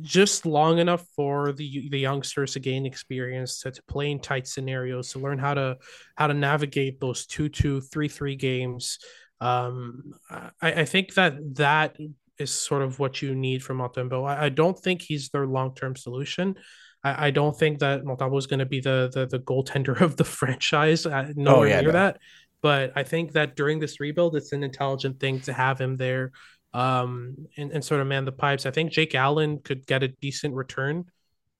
[0.02, 4.48] just long enough for the the youngsters to gain experience to, to play in tight
[4.48, 5.78] scenarios to learn how to
[6.16, 9.00] how to navigate those two two three three games
[9.42, 11.98] um I, I think that that
[12.40, 14.28] is sort of what you need from Montembeault.
[14.28, 16.56] I, I don't think he's their long term solution.
[17.04, 20.16] I, I, don't think that Montembeault is going to be the, the the goaltender of
[20.16, 21.06] the franchise.
[21.06, 22.00] Uh, nowhere oh, yeah, near no.
[22.00, 22.18] that.
[22.62, 26.32] But I think that during this rebuild, it's an intelligent thing to have him there
[26.74, 28.66] um, and, and sort of man the pipes.
[28.66, 31.06] I think Jake Allen could get a decent return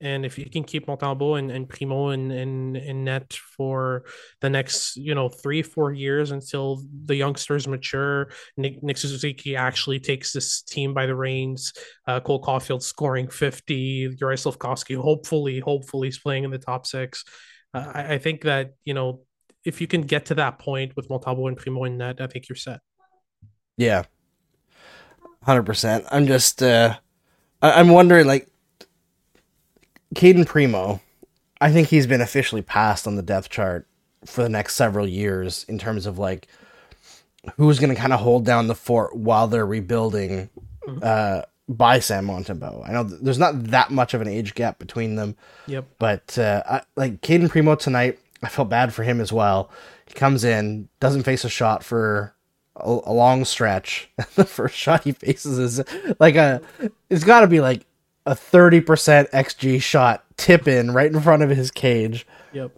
[0.02, 4.06] and if you can keep Montembeault and, and Primeau in, in, in net for
[4.40, 10.00] the next, you know, three, four years until the youngsters mature, Nick, Nick Suzuki actually
[10.00, 11.74] takes this team by the reins.
[12.08, 17.26] Uh, Cole Caufield scoring 50, Juraj Slafkovsky hopefully, hopefully is playing in the top six.
[17.74, 19.22] Uh, I, I, think that, you know,
[19.66, 22.48] if you can get to that point with Montembeault and Primeau in net, I think
[22.48, 22.80] you're set.
[23.76, 24.04] Yeah.
[25.46, 26.06] 100%.
[26.10, 26.96] I'm just, uh,
[27.62, 28.50] I- I'm wondering, like,
[30.16, 31.00] Cayden Primeau,
[31.62, 33.88] I think he's been officially passed on the depth chart
[34.26, 36.48] for the next several years in terms of like
[37.56, 40.50] who's going to kind of hold down the fort while they're rebuilding
[41.02, 42.88] uh, by Sam Montembeault.
[42.88, 45.36] I know th- there's not that much of an age gap between them.
[45.68, 45.86] Yep.
[46.00, 49.70] But uh, I, like Cayden Primeau tonight, I felt bad for him as well.
[50.08, 52.34] He comes in, doesn't face a shot for
[52.76, 54.10] a, a long stretch.
[54.36, 56.62] the first shot he faces is like a,
[57.10, 57.86] it's got to be like
[58.30, 58.84] a 30%
[59.32, 62.28] XG shot tip in right in front of his cage.
[62.54, 62.72] Yep.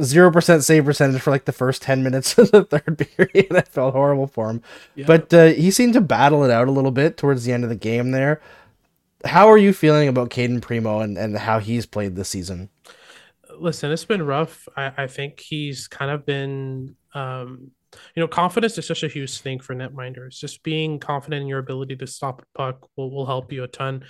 [0.00, 3.46] 0% save percentage for like the first 10 minutes of the third period.
[3.56, 4.62] I felt horrible for him.
[4.96, 5.06] Yep.
[5.06, 7.70] But uh, he seemed to battle it out a little bit towards the end of
[7.70, 8.40] the game there.
[9.24, 12.70] How are you feeling about Cayden Primeau and, and how he's played this season?
[13.60, 14.66] listen, it's been rough.
[14.76, 17.70] I, I think he's kind of been, um,
[18.14, 20.38] you know, confidence is such a huge thing for netminders.
[20.38, 23.68] Just being confident in your ability to stop a puck will, will help you a
[23.68, 24.04] ton.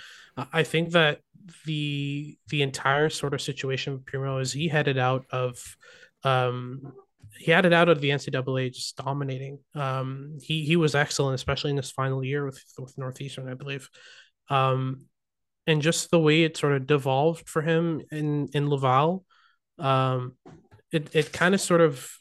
[0.53, 1.19] I think that
[1.65, 5.75] the the entire sort of situation with Primeau is he headed out of
[6.23, 6.93] um
[7.37, 9.59] he had it out of the NCAA just dominating.
[9.73, 13.89] Um, he he was excellent, especially in his final year with with Northeastern, I believe.
[14.49, 15.05] Um,
[15.67, 19.25] and just the way it sort of devolved for him in in Laval,
[19.79, 20.35] um,
[20.91, 22.11] it it kind of sort of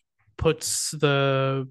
[0.40, 1.68] puts the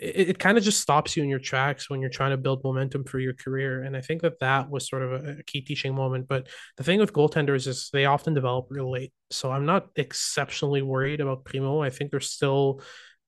[0.00, 2.64] it, it kind of just stops you in your tracks when you're trying to build
[2.64, 3.82] momentum for your career.
[3.82, 6.26] And I think that that was sort of a, a key teaching moment.
[6.26, 9.12] But the thing with goaltenders is they often develop real late.
[9.30, 11.80] So I'm not exceptionally worried about Primeau.
[11.80, 12.80] I think there's still,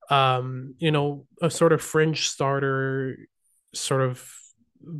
[0.09, 3.17] um, you know, a sort of fringe starter
[3.73, 4.27] sort of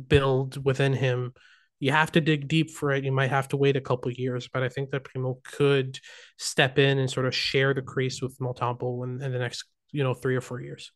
[0.08, 1.34] build within him.
[1.80, 3.04] You have to dig deep for it.
[3.04, 5.98] You might have to wait a couple years, but I think that Primeau could
[6.36, 10.04] step in and sort of share the crease with Montembeault in, in the next, you
[10.04, 10.92] know, three or four years.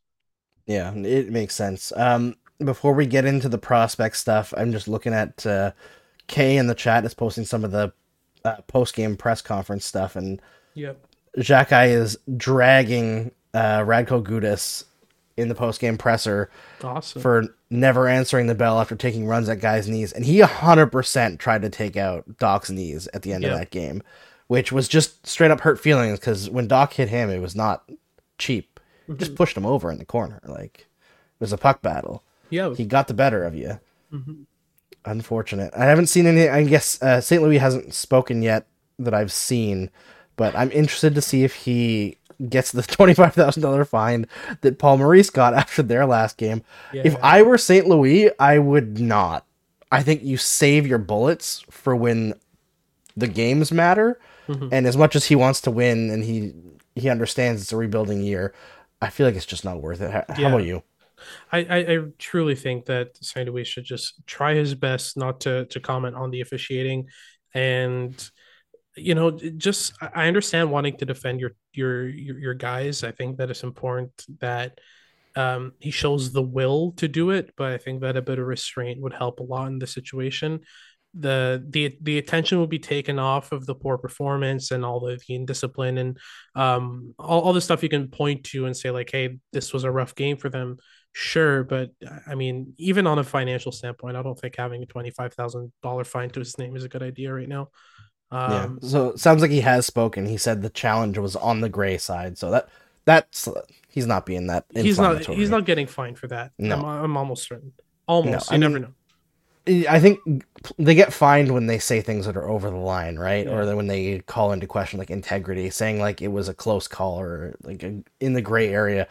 [0.66, 1.92] Yeah, it makes sense.
[1.96, 5.72] Um, before we get into the prospect stuff, I'm just looking at uh,
[6.26, 7.92] Kay in the chat is posting some of the
[8.44, 10.40] uh, post game press conference stuff, and
[10.74, 11.04] yep,
[11.36, 14.84] Xhekaj is dragging uh, Radko Gudas
[15.36, 16.50] in the post game presser
[16.82, 17.20] awesome.
[17.20, 21.62] for never answering the bell after taking runs at guys' knees, and he 100% tried
[21.62, 23.52] to take out Dach's knees at the end yep.
[23.52, 24.02] of that game,
[24.46, 27.88] which was just straight up hurt feelings because when Doc hit him, it was not
[28.38, 28.74] cheap
[29.08, 29.18] mm-hmm.
[29.18, 30.40] just pushed him over in the corner.
[30.44, 32.22] Like it was a puck battle.
[32.50, 33.80] Yeah, he got the better of you.
[34.12, 34.42] Mm-hmm.
[35.04, 35.72] Unfortunate.
[35.76, 36.48] I haven't seen any.
[36.48, 37.42] I guess uh, St.
[37.42, 38.66] Louis hasn't spoken yet
[38.98, 39.90] that I've seen,
[40.36, 42.18] but I'm interested to see if he
[42.48, 44.26] gets the twenty five thousand dollar fine
[44.60, 46.62] that Paul Maurice got after their last game.
[46.92, 47.02] Yeah.
[47.04, 47.86] If I were St.
[47.86, 49.46] Louis, I would not.
[49.92, 52.34] I think you save your bullets for when
[53.16, 54.18] the games matter.
[54.48, 54.68] Mm-hmm.
[54.72, 56.52] And as much as he wants to win and he
[56.94, 58.54] he understands it's a rebuilding year,
[59.00, 60.10] I feel like it's just not worth it.
[60.10, 60.34] How, yeah.
[60.34, 60.82] how about you?
[61.52, 63.48] I, I, I, truly think that St.
[63.48, 67.08] Louis should just try his best not to to comment on the officiating,
[67.54, 68.30] and
[68.96, 73.02] you know, just I understand wanting to defend your your your, your guys.
[73.04, 74.78] I think that it's important that
[75.36, 78.46] um, he shows the will to do it, but I think that a bit of
[78.46, 80.60] restraint would help a lot in the situation.
[81.16, 85.20] The the the attention will be taken off of the poor performance and all the
[85.28, 86.18] indiscipline and
[86.56, 89.84] um all, all the stuff you can point to and say like hey this was
[89.84, 90.76] a rough game for them.
[91.16, 91.90] Sure but
[92.26, 96.40] i mean even on a financial standpoint i don't think having a $25000 fine to
[96.40, 97.68] his name is a good idea right now
[98.30, 101.68] um, yeah so sounds like he has spoken he said the challenge was on the
[101.68, 102.68] gray side so that
[103.04, 103.48] that's
[103.88, 106.76] he's not being that he's not he's not getting fined for that no.
[106.76, 107.72] I'm, I'm almost certain
[108.06, 108.94] almost no, you I never mean, know
[109.66, 110.20] I think
[110.78, 113.46] they get fined when they say things that are over the line, right?
[113.46, 113.52] Yeah.
[113.52, 117.18] Or when they call into question like integrity, saying like it was a close call
[117.18, 119.08] or like a, in the gray area.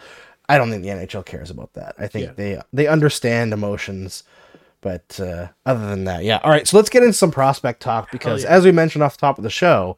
[0.48, 1.96] I don't think the NHL cares about that.
[1.98, 2.34] I think yeah.
[2.34, 4.24] they they understand emotions,
[4.84, 6.40] but uh, other than that, yeah.
[6.44, 8.50] All right, so let's get into some prospect talk because, yeah.
[8.50, 9.98] as we mentioned off the top of the show,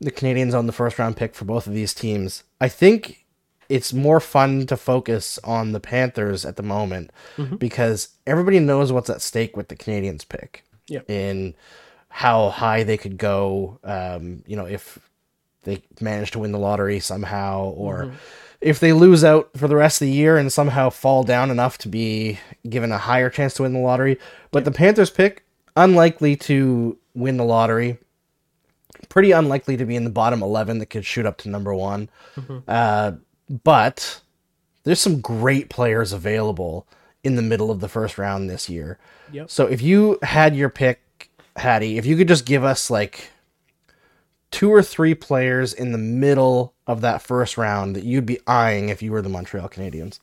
[0.00, 2.44] the Canadiens own the first round pick for both of these teams.
[2.60, 3.26] I think
[3.68, 7.56] it's more fun to focus on the Panthers at the moment mm-hmm.
[7.56, 10.64] because everybody knows what's at stake with the Canadiens pick.
[10.86, 11.10] Yep.
[11.10, 11.54] In
[12.08, 14.98] how high they could go, um, you know, if
[15.62, 18.16] they manage to win the lottery somehow, or mm-hmm.
[18.60, 21.78] If they lose out for the rest of the year and somehow fall down enough
[21.78, 24.18] to be given a higher chance to win the lottery.
[24.50, 25.44] But the Panthers pick,
[25.76, 27.98] unlikely to win the lottery
[29.08, 32.08] pretty unlikely to be in the bottom 11 that could shoot up to number one.
[32.36, 32.58] Mm-hmm.
[32.66, 33.12] Uh,
[33.62, 34.20] but
[34.84, 36.86] there's some great players available
[37.22, 38.98] in the middle of the first round this year.
[39.32, 39.50] Yep.
[39.50, 43.30] So if you had your pick, Hadi, if you could just give us like
[44.50, 48.88] two or three players in the middle of that first round that you'd be eyeing
[48.88, 50.18] if you were the Montreal Canadiens.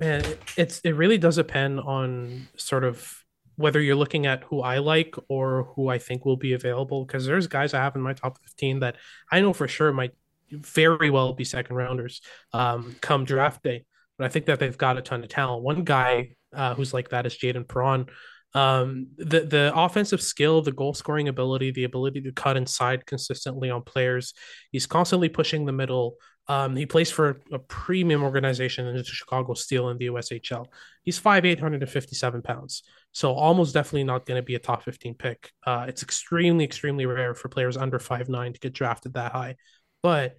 [0.00, 0.24] Man,
[0.56, 3.24] it's it really does depend on sort of
[3.56, 7.04] whether you're looking at who I like or who I think will be available.
[7.04, 8.96] Because there's guys I have in my top 15 that
[9.30, 10.12] I know for sure might
[10.50, 12.20] very well be second rounders
[12.52, 13.84] um, come draft day.
[14.18, 15.62] But I think that they've got a ton of talent.
[15.62, 18.06] One guy uh, who's like that is Jayden Perron.
[18.54, 23.70] Um, the the offensive skill, the goal scoring ability, the ability to cut inside consistently
[23.70, 24.34] on players.
[24.70, 26.16] He's constantly pushing the middle.
[26.48, 30.66] Um, he plays for a premium organization in the Chicago Steel in the USHL.
[31.02, 34.56] He's five eight hundred and fifty seven pounds, so almost definitely not going to be
[34.56, 35.52] a top fifteen pick.
[35.66, 39.56] Uh, it's extremely extremely rare for players under five nine to get drafted that high.
[40.02, 40.34] But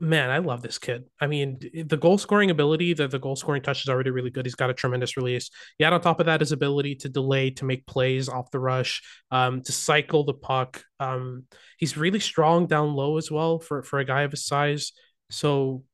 [0.00, 1.04] man, I love this kid.
[1.20, 4.46] I mean, the goal scoring ability, the, the goal scoring touch is already really good.
[4.46, 5.50] He's got a tremendous release.
[5.78, 9.02] Yet on top of that, his ability to delay, to make plays off the rush,
[9.30, 10.82] um, to cycle the puck.
[10.98, 11.44] Um,
[11.76, 14.92] he's really strong down low as well for, for a guy of his size.
[15.28, 15.84] So,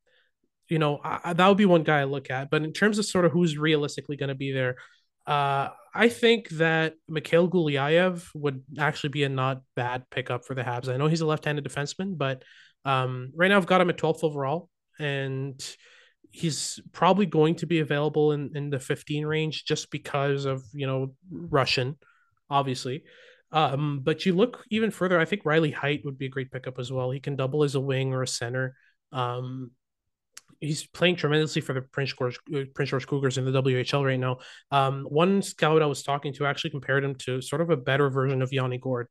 [0.69, 2.49] you know, I, that would be one guy I look at.
[2.49, 4.77] But in terms of sort of who's realistically going to be there,
[5.27, 10.63] uh, I think that Mikhail Gulyayev would actually be a not bad pickup for the
[10.63, 10.89] Habs.
[10.89, 12.45] I know he's a left-handed defenseman, but
[12.87, 15.61] um, right now I've got him at 12th overall, and
[16.31, 20.87] he's probably going to be available in, in the 15 range just because of you
[20.87, 21.97] know Russian,
[22.49, 23.03] obviously.
[23.51, 26.79] Um, but you look even further, I think Riley Heidt would be a great pickup
[26.79, 27.11] as well.
[27.11, 28.77] He can double as a wing or a center.
[29.13, 29.73] Um,
[30.61, 32.39] he's playing tremendously for the Prince George
[32.75, 34.39] Prince George Cougars in the WHL right now.
[34.71, 38.11] Um, one scout I was talking to actually compared him to sort of a better
[38.11, 39.09] version of Yanni Gourde.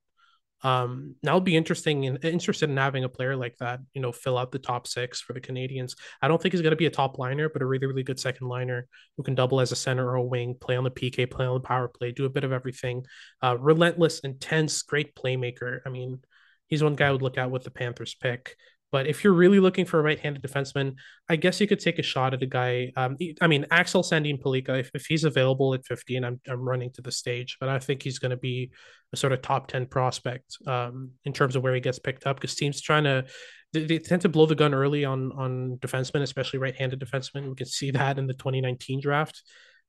[0.63, 4.37] Um, now be interesting and interested in having a player like that, you know, fill
[4.37, 5.95] out the top six for the Canadiens.
[6.21, 8.19] I don't think he's going to be a top liner, but a really, really good
[8.19, 8.87] second liner
[9.17, 11.53] who can double as a center or a wing, play on the PK, play on
[11.55, 13.05] the power play, do a bit of everything.
[13.43, 15.81] Uh, relentless, intense, great playmaker.
[15.85, 16.19] I mean,
[16.67, 18.55] he's one guy I would look at with the Panthers pick.
[18.91, 20.95] But if you're really looking for a right-handed defenseman,
[21.27, 22.91] I guess you could take a shot at a guy.
[22.95, 26.91] Um, I mean, Axel Sandin Pellikka, if, if he's available at 15, I'm, I'm running
[26.91, 28.71] to the stage, but I think he's going to be
[29.11, 32.37] a sort of top 10 prospect um, in terms of where he gets picked up
[32.37, 33.25] because teams trying to,
[33.73, 37.49] they, they, tend to blow the gun early on, on defensemen, especially right-handed defensemen.
[37.49, 39.41] We can see that in the 2019 draft.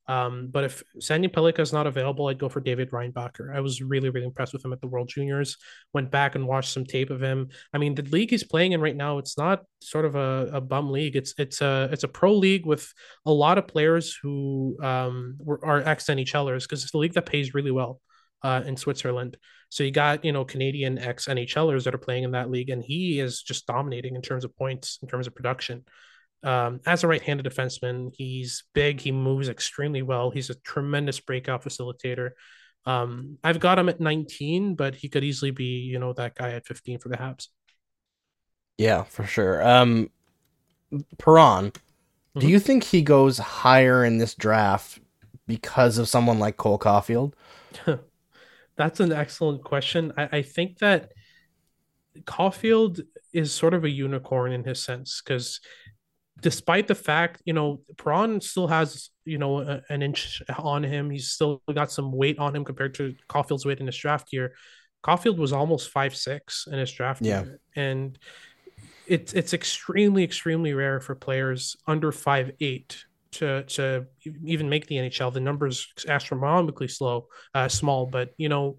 [0.08, 3.54] Um, but if Sandin Pellikka is not available, I'd go for David Reinbacher.
[3.54, 5.56] I was really, really impressed with him at the World Juniors.
[5.92, 7.48] Went back and watched some tape of him.
[7.72, 10.60] I mean, the league he's playing in right now, it's not sort of a, a
[10.60, 11.16] bum league.
[11.16, 12.92] It's it's a it's a pro league with
[13.24, 17.26] a lot of players who um, were, are ex NHLers because it's a league that
[17.26, 18.00] pays really well
[18.42, 19.36] uh, in Switzerland.
[19.70, 22.82] So you got you know Canadian ex NHLers that are playing in that league, and
[22.82, 25.84] he is just dominating in terms of points, in terms of production.
[26.42, 29.00] Um, as a right-handed defenseman, he's big.
[29.00, 30.30] He moves extremely well.
[30.30, 32.30] He's a tremendous breakout facilitator.
[32.84, 36.52] Um, I've got him at 19, but he could easily be, you know, that guy
[36.52, 37.48] at 15 for the Habs.
[38.78, 39.66] Yeah, for sure.
[39.66, 40.10] Um,
[41.18, 42.40] Perron, mm-hmm.
[42.40, 45.00] do you think he goes higher in this draft
[45.46, 47.32] because of someone like Cole Caufield?
[48.76, 50.12] That's an excellent question.
[50.16, 51.12] I, I think that
[52.24, 53.00] Caufield
[53.32, 55.60] is sort of a unicorn in his sense because
[56.40, 61.10] despite the fact, you know, Perron still has, you know, a, an inch on him.
[61.10, 64.54] He's still got some weight on him compared to Caufield's weight in his draft year.
[65.02, 67.42] Caufield was almost five six in his draft yeah.
[67.42, 67.60] year.
[67.74, 68.18] And
[69.06, 74.06] it's it's extremely, extremely rare for players under five eight to to
[74.44, 75.32] even make the NHL.
[75.32, 78.78] The numbers astronomically slow, uh, small, but you know,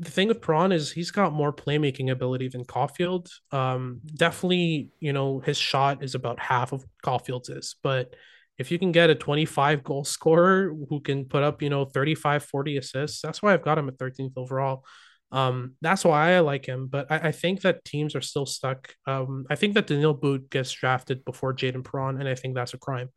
[0.00, 3.28] the thing with Perron is he's got more playmaking ability than Caufield.
[3.52, 8.14] Um, definitely, you know, his shot is about half of Caufield's is, but
[8.58, 12.44] if you can get a 25 goal scorer who can put up, you know, 35,
[12.44, 14.84] 40 assists, that's why I've got him at 13th overall.
[15.32, 18.94] Um, that's why I like him, but I, I think that teams are still stuck.
[19.06, 22.74] Um, I think that Daniil But gets drafted before Jayden Perron, and I think that's
[22.74, 23.10] a crime.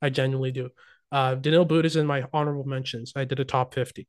[0.00, 0.68] I genuinely do.
[1.10, 3.14] Uh, Daniil But is in my honorable mentions.
[3.16, 4.06] I did a top 50.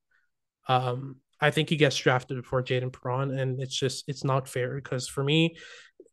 [0.68, 4.76] Um, I think he gets drafted before Jayden Perron, and it's just it's not fair
[4.76, 5.58] because for me,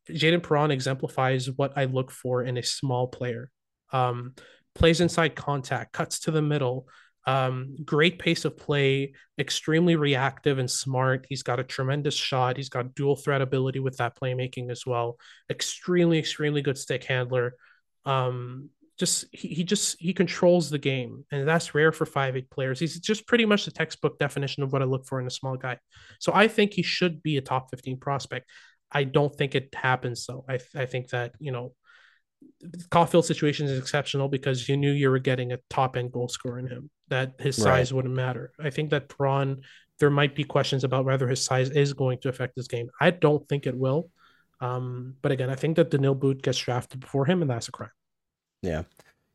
[0.08, 3.50] Jayden Perron exemplifies what I look for in a small player.
[3.92, 4.34] Um,
[4.74, 6.88] plays inside contact, cuts to the middle,
[7.26, 11.26] um, great pace of play, extremely reactive and smart.
[11.28, 12.56] He's got a tremendous shot.
[12.56, 15.16] He's got dual threat ability with that playmaking as well.
[15.48, 17.54] Extremely, extremely good stick handler.
[18.04, 22.50] Um, just he, he just he controls the game and that's rare for five eight
[22.50, 22.78] players.
[22.78, 25.56] He's just pretty much the textbook definition of what i look for in a small
[25.56, 25.78] guy.
[26.20, 28.50] So i think he should be a top 15 prospect.
[28.90, 30.44] I don't think it happens though.
[30.48, 31.74] I, I think that you know
[32.90, 36.58] Caufield situation is exceptional because you knew you were getting a top end goal scorer
[36.58, 37.96] in him that his size right.
[37.96, 38.52] wouldn't matter.
[38.60, 39.62] I think that Perron
[40.00, 42.90] there might be questions about whether his size is going to affect his game.
[43.00, 44.10] I don't think it will.
[44.60, 47.72] Um, but again i think that Daniil But gets drafted before him and that's a
[47.72, 47.90] crime
[48.64, 48.82] yeah.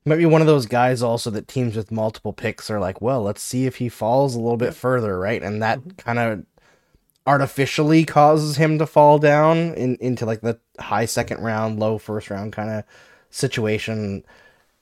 [0.06, 3.22] Might be one of those guys also that teams with multiple picks are like, well,
[3.22, 5.42] let's see if he falls a little bit further, right?
[5.42, 5.90] And that mm-hmm.
[5.92, 6.46] kind of
[7.28, 12.30] artificially causes him to fall down in, into like the high second round, low first
[12.30, 12.84] round kind of
[13.30, 14.24] situation.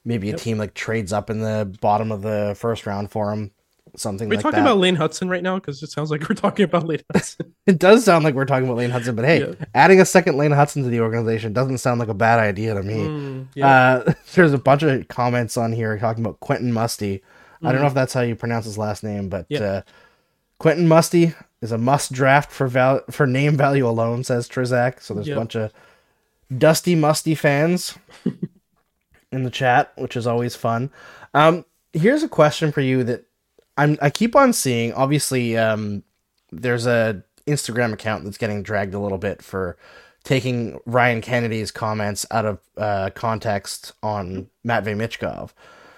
[0.05, 0.39] Maybe a yep.
[0.39, 3.51] team like trades up in the bottom of the first round for him
[3.95, 4.27] something.
[4.27, 4.69] Are we like talking that.
[4.69, 5.55] about Lane Hutson right now?
[5.55, 7.53] Because it sounds like we're talking about Lane Hutson.
[7.65, 9.65] it does sound like we're talking about Lane Hutson, but hey, yeah.
[9.73, 12.83] adding a second Lane Hutson to the organization doesn't sound like a bad idea to
[12.83, 12.95] me.
[12.95, 13.67] Mm, yeah.
[13.67, 17.23] uh, there's a bunch of comments on here talking about Quentin Musty.
[17.61, 17.67] Mm.
[17.67, 17.91] I don't know mm.
[17.91, 19.59] if that's how you pronounce his last name, but yeah.
[19.59, 19.81] uh,
[20.59, 25.01] Quentin Musty is a must draft for val- for name value alone, says Trizak.
[25.01, 25.71] So there's a bunch of
[26.55, 27.97] Dusty Musty fans
[29.31, 30.89] in the chat, which is always fun.
[31.33, 33.25] Um, here's a question for you that
[33.77, 34.93] I'm I keep on seeing.
[34.93, 36.03] Obviously, um,
[36.51, 39.77] there's a Instagram account that's getting dragged a little bit for
[40.23, 45.51] taking Ryan Kennedy's comments out of uh, context on Matvey Michkov.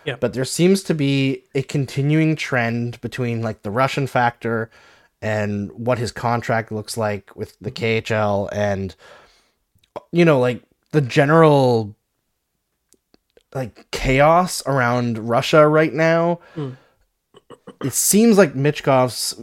[0.06, 0.18] Yeah.
[0.20, 4.70] But there seems to be a continuing trend between like the Russian factor
[5.22, 8.96] and what his contract looks like with the KHL and
[10.12, 11.96] you know like the general
[13.54, 16.40] like chaos around Russia right now.
[16.56, 16.78] Mm.
[17.84, 19.42] It seems like Michkov's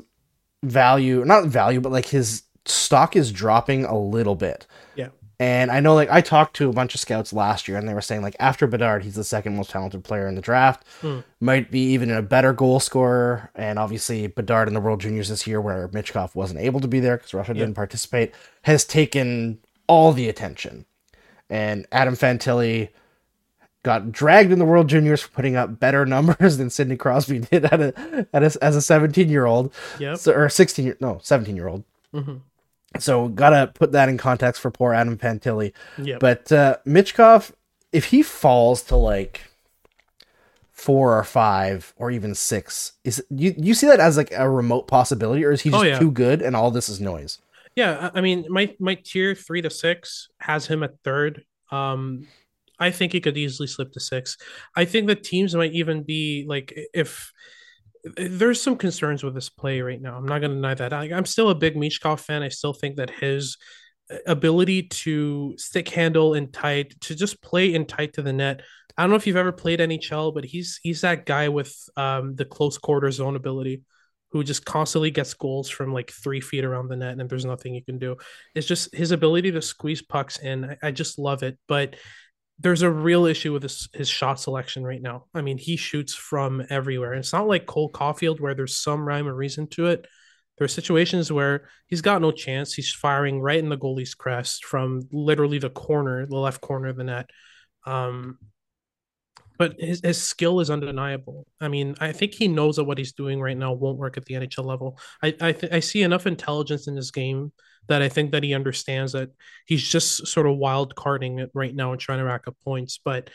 [0.63, 4.67] value, not value, but like his stock is dropping a little bit.
[4.95, 5.09] Yeah.
[5.39, 7.95] And I know like I talked to a bunch of scouts last year and they
[7.95, 10.85] were saying like after Bedard, he's the second most talented player in the draft.
[11.03, 11.25] Mm.
[11.41, 13.51] Might be even a better goal scorer.
[13.55, 17.01] And obviously Bedard in the World Juniors this year where Michkov wasn't able to be
[17.01, 20.87] there because Russia didn't participate, has taken all the attention.
[21.51, 22.89] And Adam Fantilli
[23.87, 27.65] got dragged in the World Juniors for putting up better numbers than Sidney Crosby did
[27.65, 29.73] at a, at a, as a 17 year old.
[30.01, 30.19] Yep.
[30.19, 31.85] So, or 16 year, no, 17 year old.
[32.13, 32.41] Mhm.
[32.99, 35.73] So gotta put that in context for poor Adam Fantilli.
[35.99, 36.21] Yep.
[36.21, 37.53] But uh, Michkov,
[37.93, 39.43] if he falls to like
[40.73, 44.87] four or five or even six, is you you see that as like a remote
[44.89, 45.99] possibility, or is he just Oh, yeah.
[45.99, 47.39] too good and all this is noise?
[47.75, 51.45] Yeah, I I mean, my my tier three to six has him at third.
[51.71, 52.27] Um,
[52.79, 54.37] I think he could easily slip to six.
[54.75, 57.33] I think the teams might even be like if
[58.17, 60.17] there's some concerns with this play right now.
[60.17, 60.93] I'm not going to deny that.
[60.93, 62.43] I, I'm still a big Michkov fan.
[62.43, 63.57] I still think that his
[64.27, 68.63] ability to stick handle and tight to just play in tight to the net.
[68.97, 72.35] I don't know if you've ever played NHL, but he's he's that guy with um,
[72.35, 73.83] the close quarter zone ability
[74.31, 77.75] who just constantly gets goals from like three feet around the net and there's nothing
[77.75, 78.17] you can do.
[78.55, 80.65] It's just his ability to squeeze pucks in.
[80.65, 81.59] I, I just love it.
[81.69, 81.97] But
[82.59, 85.27] there's a real issue with his, his shot selection right now.
[85.35, 87.13] I mean, he shoots from everywhere.
[87.13, 90.07] And it's not like Cole Caufield where there's some rhyme or reason to it.
[90.57, 92.73] There are situations where he's got no chance.
[92.73, 96.97] He's firing right in the goalie's crest from literally the corner, the left corner of
[96.97, 97.29] the net.
[97.85, 98.39] Um,
[99.59, 101.47] but his, his skill is undeniable.
[101.61, 104.25] I mean, I think he knows that what he's doing right now won't work at
[104.25, 104.99] the NHL level.
[105.23, 107.53] I I, th- I see enough intelligence in his game
[107.89, 109.31] that I think that he understands that
[109.67, 112.99] he's just sort of wild carding it right now and trying to rack up points.
[113.05, 113.31] But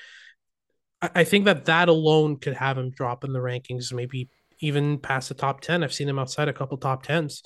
[1.01, 4.99] I, I think that that alone could have him drop in the rankings, maybe even
[4.99, 5.84] past the top 10.
[5.84, 7.43] I've seen him outside a couple top 10s.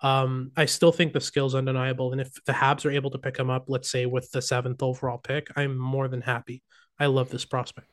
[0.00, 2.12] Um, I still think the skill's undeniable.
[2.12, 4.82] And if the Habs are able to pick him up, let's say with the seventh
[4.82, 6.62] overall pick, I'm more than happy.
[7.00, 7.88] I love this prospect.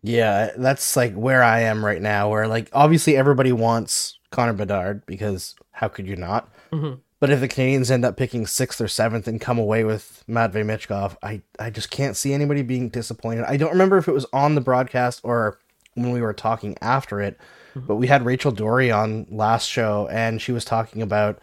[0.00, 2.30] Yeah, that's like where I am right now.
[2.30, 6.48] Where like obviously everybody wants Connor Bedard because how could you not?
[6.72, 7.00] Mhm.
[7.20, 10.64] But if the Canadiens end up picking sixth or seventh and come away with Matvey
[10.64, 13.44] Michkov, I, I just can't see anybody being disappointed.
[13.46, 15.58] I don't remember if it was on the broadcast or
[15.94, 17.38] when we were talking after it,
[17.76, 21.38] but we had Rachel Dory on last show and she was talking about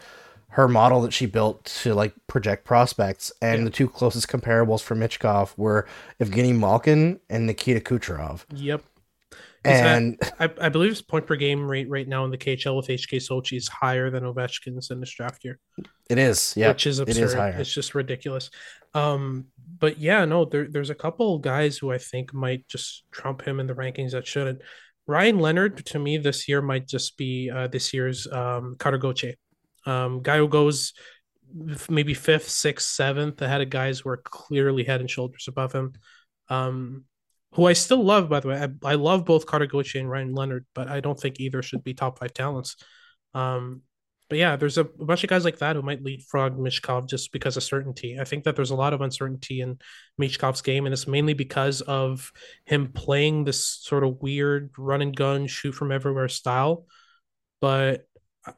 [0.50, 3.32] her model that she built to like project prospects.
[3.42, 3.64] And Yeah.
[3.66, 5.88] the two closest comparables for Michkov were
[6.20, 8.46] Evgeny Malkin and Nikita Kucherov.
[8.54, 8.84] Yep.
[9.66, 12.88] And I, I believe his point per game rate right now in the KHL with
[12.88, 15.60] HK Sochi is higher than Ovechkin's in this draft year,
[16.10, 17.24] it is, yeah, which is absurd.
[17.24, 17.58] is higher.
[17.60, 18.50] It's just ridiculous.
[18.94, 19.48] Um,
[19.78, 23.60] but yeah, no, there, there's a couple guys who I think might just trump him
[23.60, 24.62] in the rankings that shouldn't.
[25.08, 29.36] Ryan Leonard to me this year might just be uh, this year's um, Karagoche,
[29.90, 30.94] um, guy who goes
[31.90, 35.94] maybe fifth, sixth, seventh ahead of guys who are clearly head and shoulders above him.
[36.50, 37.06] Um,
[37.54, 38.62] who I still love, by the way.
[38.62, 41.84] I, I love both Cutter Gauthier and Ryan Leonard, but I don't think either should
[41.84, 42.76] be top five talents.
[43.34, 43.82] Um,
[44.30, 47.32] but yeah, there's a, a bunch of guys like that who might leapfrog Michkov just
[47.32, 48.20] because of certainty.
[48.20, 49.80] I think that there's a lot of uncertainty in
[50.22, 52.32] Michkov's game, and it's mainly because of
[52.66, 56.86] him playing this sort of weird run and gun, shoot from everywhere style.
[57.60, 58.08] But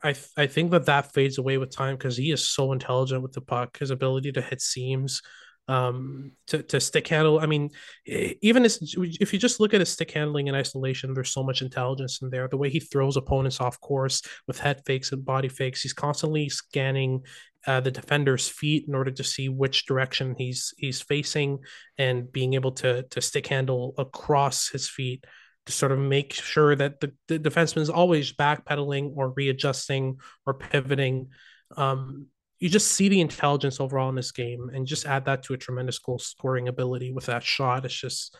[0.04, 3.34] I I think that that fades away with time because he is so intelligent with
[3.34, 3.80] the puck.
[3.80, 5.22] His ability to hit seams,
[5.68, 7.40] um, to to stick handle.
[7.40, 7.70] I mean,
[8.06, 11.62] even as, if you just look at his stick handling in isolation, there's so much
[11.62, 12.48] intelligence in there.
[12.48, 16.50] The way he throws opponents off course with head fakes and body fakes, he's constantly
[16.50, 17.24] scanning
[17.68, 21.60] uh, the defender's feet in order to see which direction he's he's facing
[21.98, 25.26] and being able to to stick handle across his feet
[25.66, 30.54] to sort of make sure that the, the defenseman is always backpedaling or readjusting or
[30.56, 31.30] pivoting.
[31.78, 32.28] Um,
[32.60, 35.58] you just see the intelligence overall in this game and just add that to a
[35.58, 37.86] tremendous goal scoring ability with that shot.
[37.86, 38.36] It's just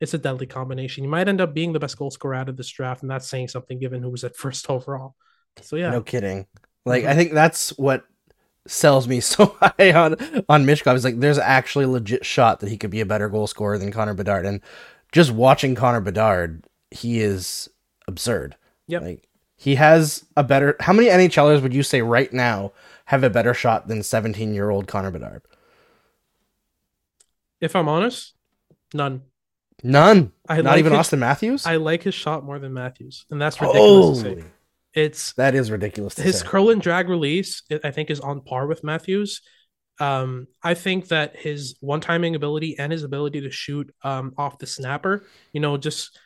[0.00, 1.04] it's a deadly combination.
[1.04, 3.26] You might end up being the best goal scorer out of this draft, and that's
[3.28, 5.14] saying something given who was at first overall.
[5.62, 6.46] So yeah, No kidding.
[6.84, 7.08] Like Mhm.
[7.08, 8.04] I think that's what
[8.66, 10.16] sells me so high on
[10.48, 10.94] on Michkov.
[10.94, 13.78] It's like there's actually a legit shot that he could be a better goal scorer
[13.78, 14.46] than Connor Bedard.
[14.46, 14.60] And
[15.16, 17.70] just watching Connor Bedard, he is
[18.06, 18.54] absurd.
[18.86, 19.02] Yep.
[19.02, 20.76] Like he has a better.
[20.78, 22.72] How many NHLers would you say right now
[23.06, 25.40] have a better shot than 17 year old Connor Bedard?
[27.60, 28.34] If I'm honest,
[28.92, 29.22] none.
[29.82, 30.32] None.
[30.48, 31.66] I Not like even his- Austin Matthews.
[31.66, 34.46] I like his shot more than Matthews, and that's ridiculous to Holy, say.
[34.94, 36.14] It's that is ridiculous.
[36.16, 36.46] To his say.
[36.46, 37.62] curl and drag release.
[37.82, 39.40] I think is on par with Matthews.
[39.98, 44.58] Um, I think that his one timing ability and his ability to shoot um, off
[44.58, 46.18] the snapper, you know, just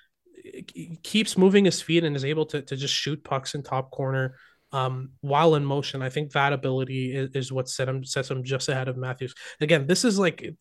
[1.02, 4.36] keeps moving his feet and is able to to just shoot pucks in top corner
[4.72, 6.02] um, while in motion.
[6.02, 9.34] I think that ability is, is what set him sets him just ahead of Matthews.
[9.60, 10.54] Again, this is like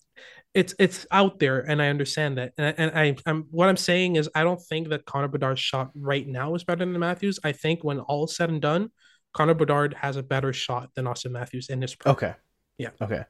[0.53, 2.53] it's it's out there, and I understand that.
[2.57, 5.91] And, and I I'm what I'm saying is I don't think that Connor Bedard's shot
[5.95, 7.39] right now is better than Matthews.
[7.43, 8.91] I think when all said and done,
[9.33, 12.13] Connor Bedard has a better shot than Austin Matthews in his prime.
[12.13, 12.33] Okay.
[12.79, 12.89] Yeah.
[13.01, 13.23] Okay.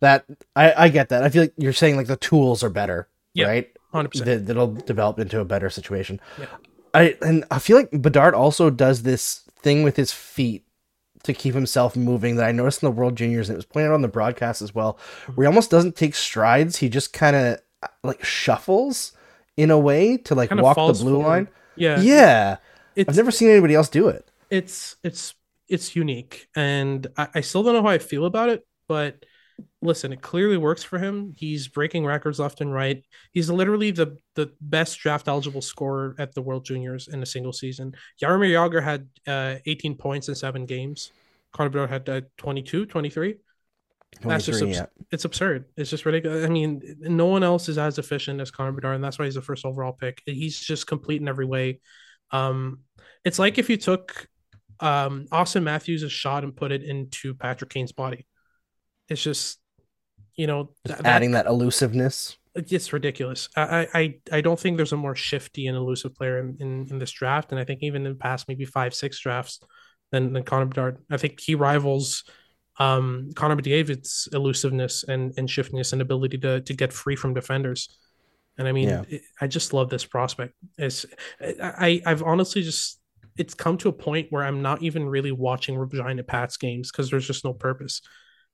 [0.00, 0.24] That
[0.56, 1.22] I I get that.
[1.22, 3.46] I feel like you're saying like the tools are better, Yeah.
[3.46, 3.70] right?
[3.92, 4.26] hundred percent.
[4.26, 6.20] That, that'll develop into a better situation.
[6.38, 6.46] Yeah.
[6.92, 10.64] I and I feel like Bedard also does this thing with his feet
[11.22, 13.88] to keep himself moving that I noticed in the World Juniors and it was pointed
[13.88, 14.98] out on the broadcast as well,
[15.34, 16.76] where he almost doesn't take strides.
[16.76, 17.58] He just kind of
[18.02, 19.12] like shuffles
[19.56, 21.26] in a way to like Kinda walk the blue forward.
[21.28, 21.48] line.
[21.76, 22.56] Yeah, Yeah.
[22.94, 24.30] It's I've never seen anybody else do it.
[24.50, 25.34] it's it's
[25.68, 28.64] it's unique, and I, I still don't know how I feel about it.
[28.88, 29.24] But
[29.82, 31.32] listen, it clearly works for him.
[31.36, 33.02] He's breaking records left and right.
[33.32, 37.52] He's literally the the best draft eligible scorer at the World Juniors in a single
[37.52, 37.94] season.
[38.20, 41.10] Jaromir Jagr had uh, 18 points in seven games.
[41.52, 43.36] Connor Bedard had uh, 22, 23.
[44.20, 44.86] That's just abs- yeah.
[45.10, 45.66] it's absurd.
[45.76, 46.44] It's just ridiculous.
[46.44, 49.34] I mean, no one else is as efficient as Connor Bedard, and that's why he's
[49.34, 50.22] the first overall pick.
[50.26, 51.80] He's just complete in every way.
[52.30, 52.80] Um,
[53.24, 54.28] it's like if you took
[54.80, 58.26] um, Austin Matthews' shot and put it into Patrick Kane's body.
[59.08, 59.58] It's just,
[60.36, 62.36] you know, Just that- adding that elusiveness.
[62.54, 63.48] it's ridiculous.
[63.56, 66.98] I, I I don't think there's a more shifty and elusive player in, in, in
[66.98, 69.60] this draft, and I think even in past maybe five six drafts
[70.10, 70.98] than than Connor Bedard.
[71.10, 72.24] I think he rivals
[72.78, 77.98] um, Connor McDavid's elusiveness and and shiftiness and ability to to get free from defenders.
[78.58, 79.04] And I mean, Yeah.
[79.08, 80.54] it- I just love this prospect.
[80.78, 81.04] It's
[81.40, 83.00] I I've honestly just
[83.36, 87.10] it's come to a point where I'm not even really watching Regina Pat's games because
[87.10, 88.00] there's just no purpose.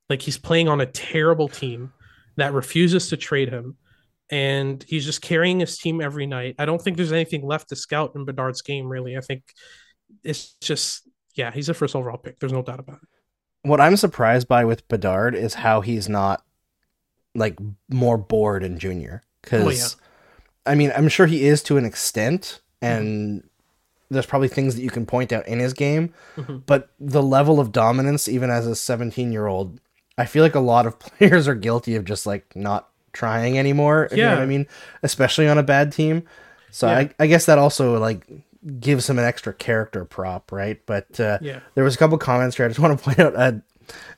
[0.08, 1.92] Like he's playing on a terrible team
[2.36, 3.76] that refuses to trade him
[4.30, 6.54] and he's just carrying his team every night.
[6.58, 9.16] I don't think there's anything left to scout in Bedard's game, really.
[9.16, 9.42] I think
[10.24, 12.38] it's just, yeah, he's a first overall pick.
[12.40, 13.08] There's no doubt about it.
[13.68, 16.42] What I'm surprised by with Bedard is how he's not
[17.34, 17.58] like
[17.90, 19.22] more bored in junior.
[19.42, 20.70] Because Oh, yeah.
[20.72, 23.42] I mean, I'm sure he is to an extent, and
[24.10, 26.64] there's probably things that you can point out in his game, Mhm.
[26.66, 29.80] but the level of dominance, even as a 17 year old,
[30.22, 34.04] I feel like a lot of players are guilty of just like not trying anymore.
[34.06, 34.42] if You know what Yeah.
[34.42, 34.66] I mean?
[35.02, 36.22] Especially on a bad team.
[36.70, 36.98] So Yeah.
[36.98, 38.26] I, I guess that also like
[38.80, 40.80] gives him an extra character prop, right?
[40.86, 41.60] But uh, Yeah.
[41.74, 42.64] there was a couple comments here.
[42.66, 43.34] I just want to point out.
[43.36, 43.52] Uh,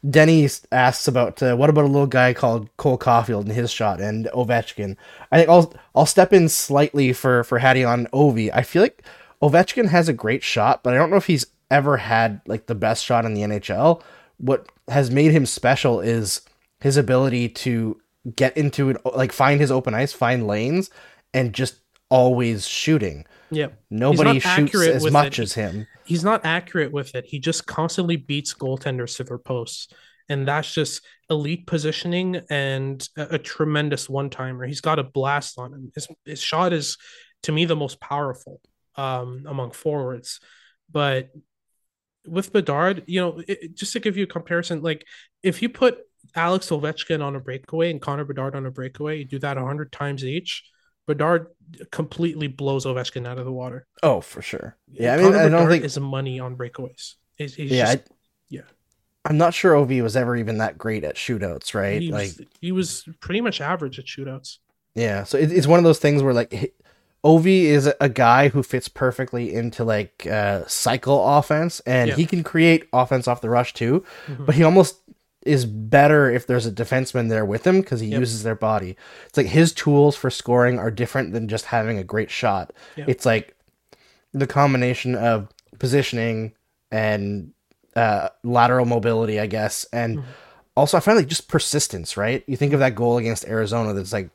[0.09, 4.01] Denny asks about uh, what about a little guy called Cole Caufield and his shot
[4.01, 4.97] and Ovechkin.
[5.33, 8.51] I think I'll I'll step in slightly for for Hadi on Ovi.
[8.55, 9.03] I feel like
[9.43, 12.75] Ovechkin has a great shot, but I don't know if he's ever had like the
[12.75, 14.03] best shot in the NHL.
[14.39, 16.43] What has made him special is
[16.81, 18.01] his ability to
[18.37, 20.91] get into it, like find his open ice, find lanes,
[21.33, 21.77] and just
[22.09, 23.25] always shooting.
[23.51, 23.69] Yeah.
[23.91, 25.43] Nobody shoots as much it.
[25.43, 25.87] as him.
[26.05, 27.25] He's not accurate with it.
[27.27, 29.89] He just constantly beats goaltenders to their posts.
[30.29, 34.67] And that's just elite positioning and a, a tremendous one timer.
[34.67, 35.93] He's got a blast on him.
[35.95, 36.97] His, his shot is,
[37.43, 38.61] to me, the most powerful
[38.97, 40.41] um, among forwards.
[40.91, 41.31] But
[42.27, 45.07] with Bedard, you know, it, just to give you a comparison, like
[45.43, 45.99] if you put
[46.35, 49.93] Alex Ovechkin on a breakaway and Connor Bedard on a breakaway, you do that 100
[49.93, 50.65] times each.
[51.07, 51.49] Bedard
[51.91, 53.87] completely blows Ovechkin out of the water.
[54.03, 54.77] Oh, for sure.
[54.91, 55.85] Yeah, I mean, Connor I don't Bedard think.
[55.85, 57.15] is money on breakaways.
[57.37, 58.15] He's, he's yeah, just, I,
[58.49, 58.61] yeah.
[59.27, 62.01] I'm not sure Ovi was ever even that great at shootouts, right?
[62.01, 64.59] he like, was he was pretty much average at shootouts.
[64.95, 65.25] yeah.
[65.25, 66.75] So it, it's one of those things where like
[67.25, 72.17] Ovi is a, guy who fits perfectly into like uh, cycle offense, and Yeah.
[72.17, 74.05] he can create offense off the rush too.
[74.27, 74.45] Mhm.
[74.47, 74.97] But he almost
[75.47, 78.21] is better if there's a defenseman there with him because he Yep.
[78.21, 78.97] uses their body.
[79.27, 82.73] It's like his tools for scoring are different than just having a great shot.
[82.97, 83.05] Yeah.
[83.09, 83.55] It's like
[84.33, 85.49] the combination of
[85.79, 86.53] positioning
[86.91, 87.53] and
[87.97, 90.25] uh, lateral mobility, I guess, and Mhm.
[90.77, 92.17] also I find like just persistence.
[92.17, 92.43] Right?
[92.47, 94.31] You think of that goal against Arizona that's like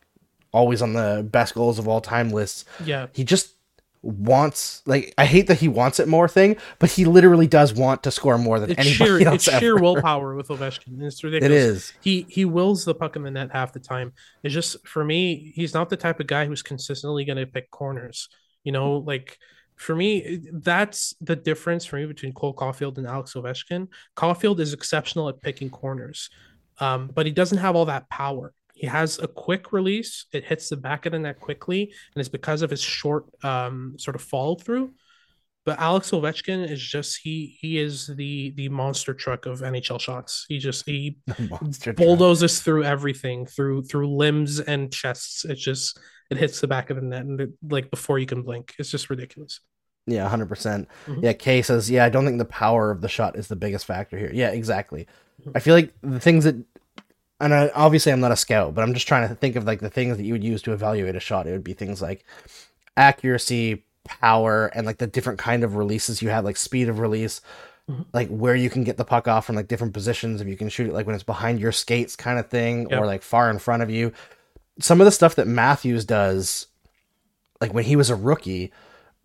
[0.52, 2.66] always on the best goals of all time lists.
[2.80, 3.56] Yeah, He just
[4.02, 8.04] wants like I hate that he wants it more thing, but he literally does want
[8.04, 11.02] to score more than It's anybody sheer, else it's sheer willpower with Ovechkin.
[11.02, 11.52] It's ridiculous.
[11.52, 11.94] It is.
[12.00, 14.14] He he wills the puck in the net half the time.
[14.44, 17.70] It's just for me, he's not the type of guy who's consistently going to pick
[17.72, 18.30] corners.
[18.64, 19.38] You know, like
[19.76, 23.88] for me, that's the difference for me between Cole Caufield and Alex Ovechkin.
[24.16, 26.30] Caufield is exceptional at picking corners,
[26.80, 28.54] um, but he doesn't have all that power.
[28.80, 32.30] He has a quick release; it hits the back of the net quickly, and it's
[32.30, 34.94] because of his short um, sort of follow through.
[35.66, 40.46] But Alex Ovechkin is just he he is the the monster truck of NHL shots.
[40.48, 41.18] He just he
[41.50, 41.98] Monster truck.
[41.98, 45.44] bulldozes through everything through through limbs and chests.
[45.46, 46.00] It just
[46.32, 48.74] it hits the back of the net and it, like before you can blink.
[48.80, 49.60] It's just ridiculous.
[50.08, 50.88] Yeah, hundred percent.
[51.06, 51.22] Mhm.
[51.24, 53.86] Yeah, Kay says, yeah, I don't think the power of the shot is the biggest
[53.86, 54.32] factor here.
[54.34, 55.06] Yeah, exactly.
[55.46, 55.52] Mhm.
[55.54, 56.56] I feel like the things that,
[57.40, 59.80] and I, obviously I'm not a scout, but I'm just trying to think of like
[59.80, 61.48] the things that you would use to evaluate a shot.
[61.48, 62.26] It would be things like
[62.98, 67.42] accuracy, power, and like the different kind of releases you have, like speed of release,
[67.90, 68.06] Mhm.
[68.14, 70.42] like where you can get the puck off from like different positions.
[70.42, 73.00] If you can shoot it like when it's behind your skates, kind of thing, Yep.
[73.02, 74.12] or like far in front of you.
[74.80, 76.68] Some of the stuff that Matthews does,
[77.62, 78.72] like when he was a rookie,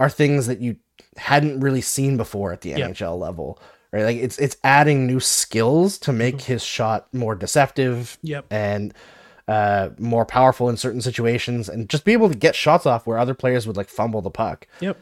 [0.01, 0.77] are things that you
[1.17, 2.87] hadn't really seen before at the Yeah.
[2.89, 3.59] NHL level.
[3.95, 4.05] Right?
[4.05, 6.53] Like it's it's adding new skills to make Mm-hmm.
[6.53, 8.47] his shot more deceptive Yep.
[8.51, 8.93] and
[9.47, 13.19] uh more powerful in certain situations and just be able to get shots off where
[13.19, 14.67] other players would like fumble the puck.
[14.81, 14.97] Yep.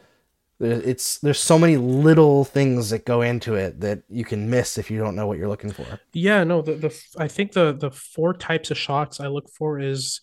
[0.59, 4.89] It's there's so many little things that go into it that you can miss if
[4.91, 5.99] you don't know what you're looking for.
[6.13, 9.79] Yeah, no, the, the I think the the four types of shots I look for
[9.79, 10.21] is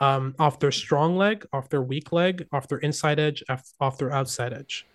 [0.00, 3.98] um off their strong leg, off their weak leg, off their inside edge, off, off
[3.98, 4.86] their outside edge.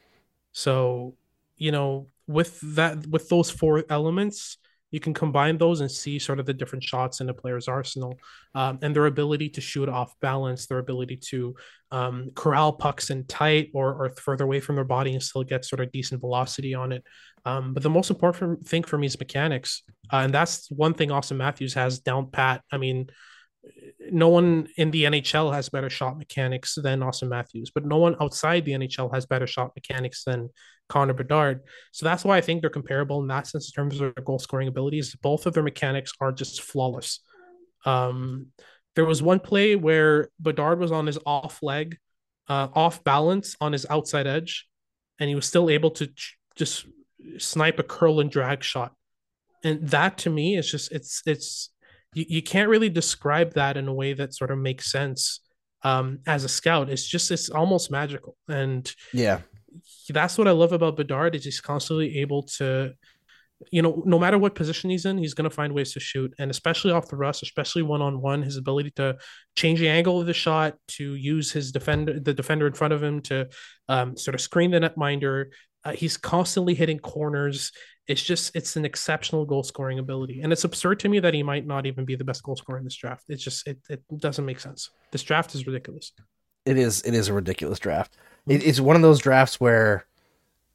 [0.51, 1.15] So,
[1.57, 4.57] you know, with that with those four elements,
[4.91, 8.17] you can combine those and see sort of the different shots in a player's arsenal
[8.55, 11.55] um, and their ability to shoot off balance, their ability to
[11.91, 15.65] um, corral pucks in tight or, or further away from their body and still get
[15.65, 17.03] sort of decent velocity on it.
[17.45, 19.83] Um, but the most important thing for me is mechanics.
[20.11, 22.61] Uh, and that's one thing Austin Matthews has down pat.
[22.71, 23.07] I mean,
[24.11, 28.15] no one in the NHL has better shot mechanics than Austin Matthews, but no one
[28.21, 30.49] outside the NHL has better shot mechanics than
[30.89, 31.61] Connor Bedard.
[31.91, 34.39] So that's why I think they're comparable in that sense in terms of their goal
[34.39, 35.15] scoring abilities.
[35.15, 37.19] Both of their mechanics are just flawless.
[37.85, 38.47] Um,
[38.95, 41.97] there was one play where Bedard was on his off leg,
[42.47, 44.67] uh, off balance on his outside edge,
[45.19, 46.85] and he was still able to ch- just
[47.37, 48.93] snipe a curl and drag shot.
[49.63, 51.69] And that to me is just it's it's
[52.17, 55.41] you, you can't really describe that in a way that sort of makes sense
[55.83, 56.89] um, as a scout.
[56.89, 59.41] It's just it's almost magical, and Yeah.
[60.09, 62.93] that's what I love about Bedard is he's constantly able to,
[63.71, 66.33] you know, no matter what position he's in, he's going to find ways to shoot,
[66.39, 69.17] and especially off the rush, especially one on one, his ability to
[69.55, 73.03] change the angle of the shot, to use his defender, the defender in front of
[73.03, 73.47] him, to
[73.87, 75.45] um, sort of screen the netminder.
[75.87, 77.71] Uh, he's constantly hitting corners.
[78.07, 81.43] It's just it's an exceptional goal scoring ability, and it's absurd to me that he
[81.43, 83.23] might not even be the best goal scorer in this draft.
[83.29, 84.89] It's just it it doesn't make sense.
[85.11, 86.11] This draft is ridiculous.
[86.65, 88.17] it is it is a ridiculous draft.
[88.47, 90.05] It, it's one of those drafts where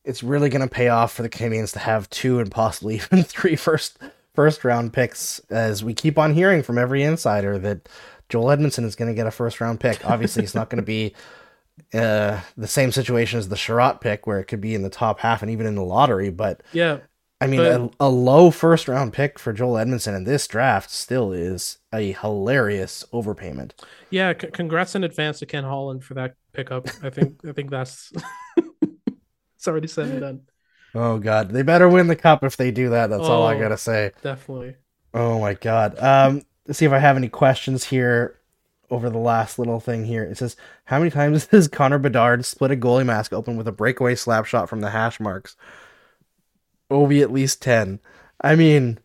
[0.05, 3.23] it's really going to pay off for the Canadiens to have two and possibly even
[3.23, 3.99] three first
[4.35, 7.87] first round picks, as we keep on hearing from every insider that
[8.31, 10.09] Joel Edmundson is going to get a first round pick.
[10.09, 11.15] Obviously, it's not going to be
[11.95, 15.21] uh, the same situation as the Chiarot pick, where it could be in the top
[15.21, 16.31] half and even in the lottery.
[16.31, 16.99] But Yeah,
[17.41, 20.91] I mean, But- a, a low first round pick for Joel Edmundson in this draft
[20.91, 23.73] still is a hilarious overpayment.
[24.11, 26.89] Yeah, c- congrats in advance to Ken Holland for that pickup.
[27.03, 28.13] I think I think that's
[29.57, 30.41] it's already said and done.
[30.95, 33.09] Oh God, they better win the cup if they do that.
[33.11, 33.59] That's all I Oh.
[33.61, 34.13] gotta say.
[34.23, 34.77] Definitely.
[35.15, 35.99] Oh my God.
[35.99, 38.39] Um, let's see if I have any questions here
[38.93, 40.23] over the last little thing here.
[40.23, 43.73] It says, how many times has Connor Bedard split a goalie mask open with a
[43.73, 45.57] breakaway slap shot from the hash marks?
[46.91, 48.01] Ovi at least ten.
[48.43, 48.99] I mean,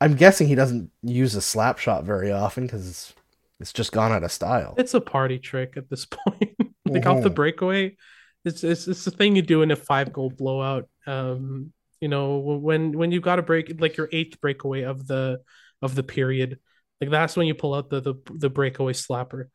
[0.00, 3.12] I'm guessing he doesn't use a slap shot very often because it's,
[3.58, 4.74] it's just gone out of style.
[4.78, 6.54] It's a party trick at this point.
[6.86, 7.34] like off the Mhm.
[7.34, 7.96] breakaway,
[8.44, 10.88] it's it's it's the thing you do in a five goal blowout.
[11.06, 15.40] Um, you know, when when you've got to break like your eighth breakaway of the
[15.82, 16.58] of the period,
[17.00, 19.46] like that's when you pull out the the, the breakaway slapper.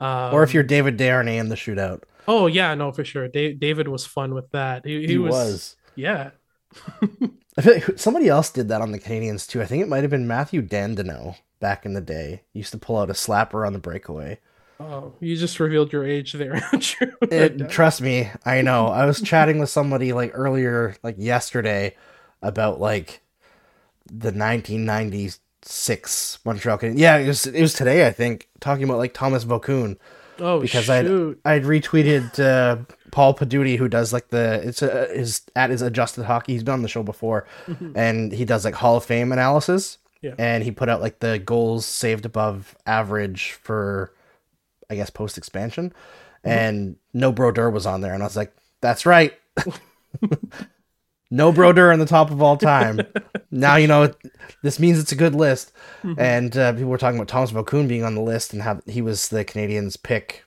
[0.00, 3.28] Um, or if you're David Desharnais in the shootout, oh yeah, no for sure.
[3.28, 4.84] Da- David was fun with that.
[4.84, 5.76] He, he, he, was, was.
[5.94, 6.30] yeah.
[7.56, 9.60] I feel like somebody else did that on the Canadiens too.
[9.60, 12.42] I think it might have been Mathieu Dandenault back in the day.
[12.52, 14.38] He used to pull out a slapper on the breakaway.
[14.80, 16.60] Oh, you just revealed your age there.
[17.30, 18.88] It, trust me, I know.
[18.88, 21.96] I was chatting with somebody like earlier, like yesterday,
[22.42, 23.22] about like
[24.06, 24.32] the
[25.62, 26.98] 1996 Montreal Canadiens.
[26.98, 29.96] Yeah, it was it was today, I think, talking about like Thomas Vokoun.
[30.38, 31.06] Oh, because I'd.
[31.44, 32.78] I'd retweeted uh,
[33.10, 36.54] Paul Paduti who does like the it's a, his at his adjusted hockey.
[36.54, 37.92] He's been on the show before, mm-hmm.
[37.96, 39.98] and he does like Hall of Fame analysis.
[40.20, 40.34] Yeah.
[40.38, 44.14] And he put out like the goals saved above average for,
[44.88, 46.48] I guess post expansion, mm-hmm.
[46.48, 49.34] and no Brodeur was on there, and I was like, that's right.
[51.32, 53.00] no Brodeur on the top of all time.
[53.50, 54.12] now you know
[54.62, 55.72] this means it's a good list.
[56.18, 59.00] And uh, people were talking about Thomas Vokoun being on the list and how he
[59.02, 60.44] was the Canadiens pick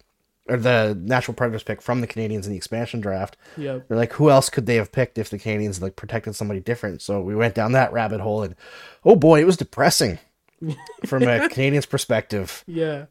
[0.48, 3.36] or the Nashville Predators pick from the Canadiens in the expansion draft.
[3.58, 6.60] Yeah, They're like, who else could they have picked if the Canadiens like protected somebody
[6.60, 7.02] different?
[7.02, 8.56] So we went down that rabbit hole, and
[9.04, 10.20] oh boy, it was depressing
[11.06, 12.64] from a Canadiens perspective.
[12.68, 13.06] Yeah.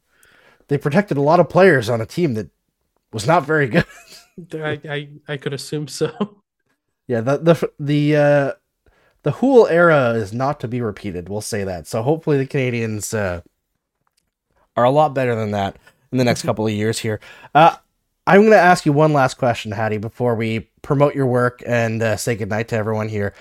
[0.68, 2.50] They protected a lot of players on a team that
[3.12, 3.84] was not very good.
[4.54, 6.38] I, I I could assume so.
[7.06, 8.52] Yeah, the the the uh,
[9.22, 11.28] the Houle era is not to be repeated.
[11.28, 11.86] We'll say that.
[11.86, 13.42] So hopefully the Canadiens uh,
[14.76, 15.76] are a lot better than that
[16.12, 17.20] in the next couple of years here.
[17.54, 17.76] Uh,
[18.26, 22.02] I'm going to ask you one last question, Hadi, before we promote your work and
[22.02, 23.34] uh, say goodnight to everyone here.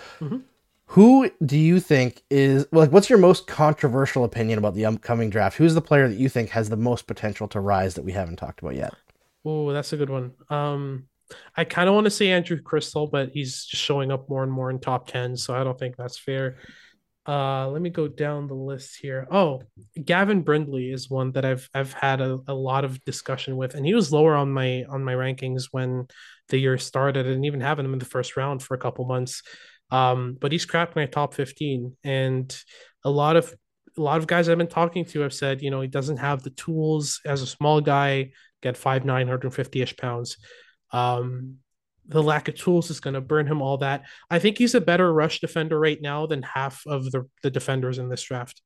[0.87, 2.91] Who do you think is like?
[2.91, 5.57] What's your most controversial opinion about the upcoming draft?
[5.57, 8.35] Who's the player that you think has the most potential to rise that we haven't
[8.35, 8.93] talked about yet?
[9.43, 10.33] Oh, that's a good one.
[10.51, 11.07] Um,
[11.55, 14.51] I kind of want to say Andrew Cristall, but he's just showing up more and
[14.51, 16.57] more in top 10, so I don't think that's fair.
[17.25, 19.25] Uh, let me go down the list here.
[19.31, 19.61] Oh,
[20.03, 23.85] Gavin Brindley is one that I've I've had a, a lot of discussion with, and
[23.85, 26.07] he was lower on my on my rankings when
[26.49, 29.41] the year started, and even having him in the first round for a couple months.
[29.89, 32.63] Um, but he's cracked my top 15, and
[33.05, 33.53] a lot of
[33.97, 36.43] a lot of guys I've been talking to have said, you know, he doesn't have
[36.43, 38.31] the tools as a small guy,
[38.61, 40.37] get five nine hundred fifty ish pounds.
[40.93, 41.57] Um,
[42.07, 44.03] the lack of tools is going to burn him all that.
[44.29, 47.97] I think he's a better rush defender right now than half of the, the defenders
[47.97, 48.61] in this draft.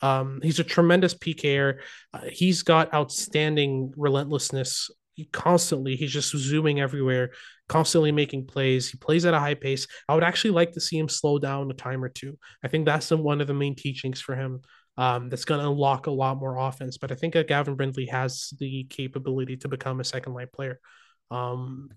[0.00, 1.78] Um, he's a tremendous PKer.
[2.12, 5.96] Uh, he's got outstanding relentlessness he constantly.
[5.96, 7.32] He's just zooming everywhere,
[7.68, 8.88] constantly making plays.
[8.88, 9.88] He plays at a high pace.
[10.08, 12.38] I would actually like to see him slow down a time or two.
[12.62, 14.60] I think that's the, one of the main teachings for him.
[14.96, 16.98] Um, that's going to unlock a lot more offense.
[16.98, 20.78] But I think that Gavin Brindley has the capability to become a second line player.
[21.30, 21.90] Um,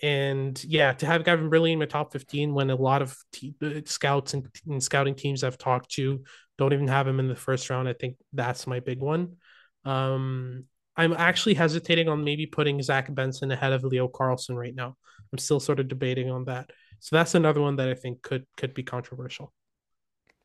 [0.00, 3.54] and yeah, to have Gavin Brindley in my top 15 when a lot of te-
[3.84, 6.22] scouts and, and, scouting teams I've talked to
[6.56, 9.36] don't even have him in the first round, I think that's my big one.
[9.84, 10.64] Um,
[10.96, 14.96] I'm actually hesitating on maybe putting Zach Benson ahead of Leo Carlsson right now.
[15.32, 16.70] I'm still sort of debating on that.
[17.00, 19.52] So that's another one that I think could could be controversial.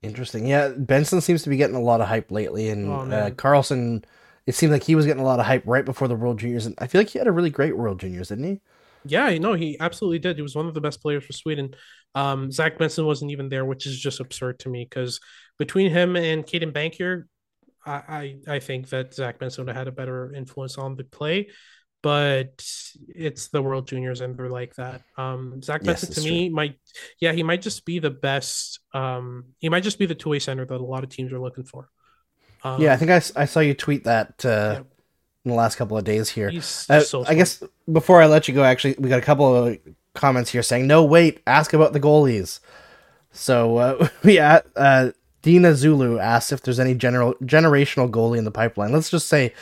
[0.03, 0.45] Interesting.
[0.45, 3.29] Yeah, Benson seems to be getting a lot of hype lately, and Oh, uh.
[3.31, 4.03] Carlsson.
[4.45, 6.65] It seemed like he was getting a lot of hype right before the World Juniors,
[6.65, 8.61] and I feel like he had a really great World Juniors, didn't he?
[9.05, 10.37] Yeah, no, he absolutely did.
[10.37, 11.75] He was one of the best players for Sweden.
[12.15, 15.19] Um, Zach Benson wasn't even there, which is just absurd to me because
[15.59, 17.25] between him and Caden Bankier,
[17.85, 21.03] I, I I think that Zach Benson would have had a better influence on the
[21.05, 21.49] play,
[22.03, 22.65] but
[23.09, 25.03] it's the World Juniors and they're like that.
[25.17, 26.77] Um, Zach Yes, Benson to me might,
[27.21, 28.79] yeah, he might just be the best.
[28.93, 31.41] Um, he might just be the two way center that a lot of teams are
[31.41, 31.89] looking for.
[32.63, 34.77] Um, yeah, I think I, I saw you tweet that uh, Yeah.
[35.45, 36.49] in the last couple of days here.
[36.89, 37.25] Uh, so.
[37.25, 37.61] I guess
[37.91, 39.77] before I let you go, actually, we got a couple of
[40.13, 42.59] comments here saying, "No, wait, ask about the goalies."
[43.31, 45.11] So uh, we uh,
[45.41, 48.93] Dina Zulu asked if there's any general generational goalie in the pipeline.
[48.93, 49.53] Let's just say,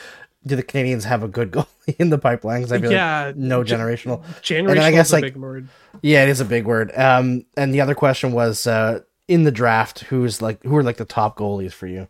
[0.46, 2.60] do the Canadiens have a good goalie in the pipeline?
[2.60, 4.22] Because I feel like yeah, no ge- generational.
[4.42, 5.68] Generational I guess, is a like, big word.
[6.02, 6.92] Yeah, it is a big word.
[6.96, 10.98] Um, and the other question was uh, in the draft, who's like who are like
[10.98, 12.08] the top goalies for you?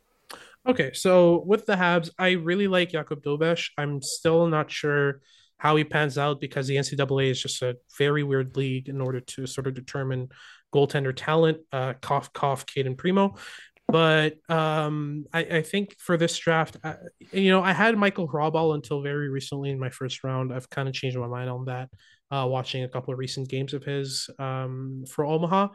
[0.69, 3.71] Okay, so with the Habs, I really like Jakub Dobeš.
[3.77, 5.21] I'm still not sure
[5.59, 9.21] how he pans out because the NCAA is just a very weird league in order
[9.21, 10.29] to sort of determine
[10.73, 11.59] goaltender talent.
[11.73, 13.37] Uh, cough, cough, Cayden Primeau.
[13.89, 16.95] But um, I, I think for this draft, I,
[17.33, 20.53] you know, I had Michael Hrabal until very recently in my first round.
[20.53, 21.91] I've kind of changed my mind on that,
[22.31, 25.69] uh, watching a couple of recent games of his um, for Omaha.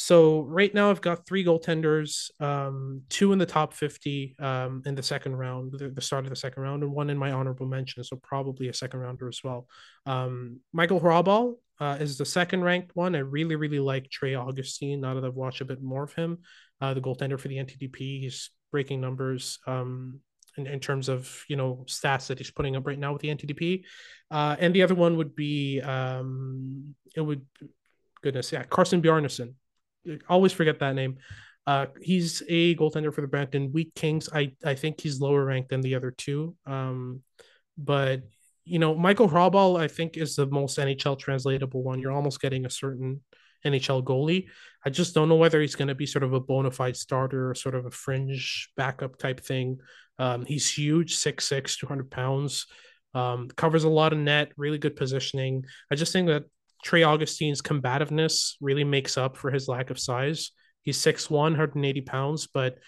[0.00, 4.94] So right now I've got three goaltenders, um, two in the top 50 um, in
[4.94, 7.66] the second round, the, the start of the second round, and one in my honorable
[7.66, 8.04] mention.
[8.04, 9.66] So probably a second rounder as well.
[10.06, 13.16] Um, Michael Hrabal uh, is the second ranked one.
[13.16, 16.38] I really, really like Trey Augustine now that I've watched a bit more of him,
[16.80, 18.20] uh, the goaltender for the NTDP.
[18.20, 20.20] He's breaking numbers um,
[20.56, 23.34] in, in terms of, you know, stats that he's putting up right now with the
[23.34, 23.82] NTDP.
[24.30, 27.44] Uh, and the other one would be, um, it would,
[28.22, 29.54] goodness, yeah, Carson Bjarnason
[30.28, 31.18] always forget that name.
[31.66, 34.28] Uh, he's a goaltender for the Brandon Wheat Kings.
[34.32, 36.56] I, I think he's lower ranked than the other two.
[36.66, 37.22] Um,
[37.76, 38.22] but
[38.64, 42.00] you know, Michael Hrabal, I think, is the most NHL translatable one.
[42.00, 43.20] You're almost getting a certain
[43.64, 44.46] NHL goalie.
[44.84, 47.50] I just don't know whether he's going to be sort of a bona fide starter
[47.50, 49.78] or sort of a fringe backup type thing.
[50.18, 52.66] Um, he's huge, 6'6, 200 pounds.
[53.14, 55.64] Um, covers a lot of net, really good positioning.
[55.90, 56.44] I just think that
[56.82, 60.52] Trey Augustine's combativeness really makes up for his lack of size.
[60.82, 62.78] He's 6'1, 180 pounds, but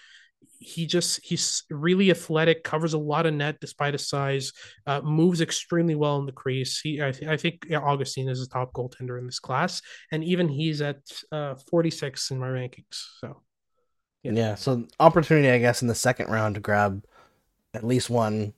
[0.59, 4.53] he just he's really athletic, covers a lot of net despite his size,
[4.85, 6.79] uh, moves extremely well in the crease.
[6.79, 9.81] He, I, th- I think Augustine is a top goaltender in this class,
[10.11, 13.03] and even he's at uh, 46 in my rankings.
[13.19, 13.41] So,
[14.23, 14.31] yeah.
[14.33, 17.03] yeah, so opportunity, I guess, in the second round to grab
[17.73, 18.53] at least one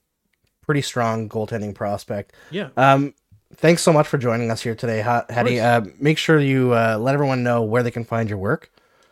[0.61, 2.33] pretty strong goaltending prospect.
[2.51, 2.69] Yeah.
[2.75, 3.13] Um,
[3.57, 5.59] thanks so much for joining us here today, Hadi.
[5.59, 8.69] Uh, make sure you uh, let everyone know where they can find your work.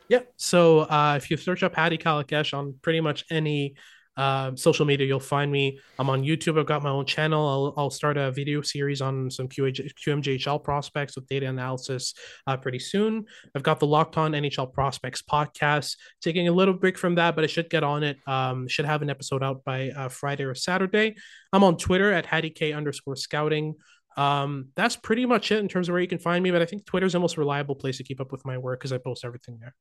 [0.10, 0.20] Yeah.
[0.36, 3.76] So uh, if you search up Hadi Kalakeche on pretty much any
[4.18, 5.80] uh, social media, you'll find me.
[5.98, 6.60] I'm on YouTube.
[6.60, 7.48] I've got my own channel.
[7.48, 12.14] I'll, I'll start a video series on some QH, QMJHL prospects with data analysis
[12.46, 13.26] uh, pretty soon.
[13.56, 15.96] I've got the Locked On NHL Prospects podcast.
[16.22, 18.18] Taking a little break from that, but I should get on it.
[18.28, 21.16] Um, should have an episode out by uh, Friday or Saturday.
[21.54, 23.76] I'm on Twitter at Hadi K underscore scouting.
[24.18, 26.52] Um, that's pretty much it in terms of where you can find me.
[26.52, 28.80] But I think Twitter is the most reliable place to keep up with my work
[28.80, 29.76] because I post everything there.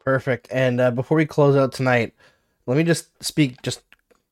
[0.00, 0.48] Perfect.
[0.50, 2.14] And uh, before we close out tonight,
[2.66, 3.82] let me just speak just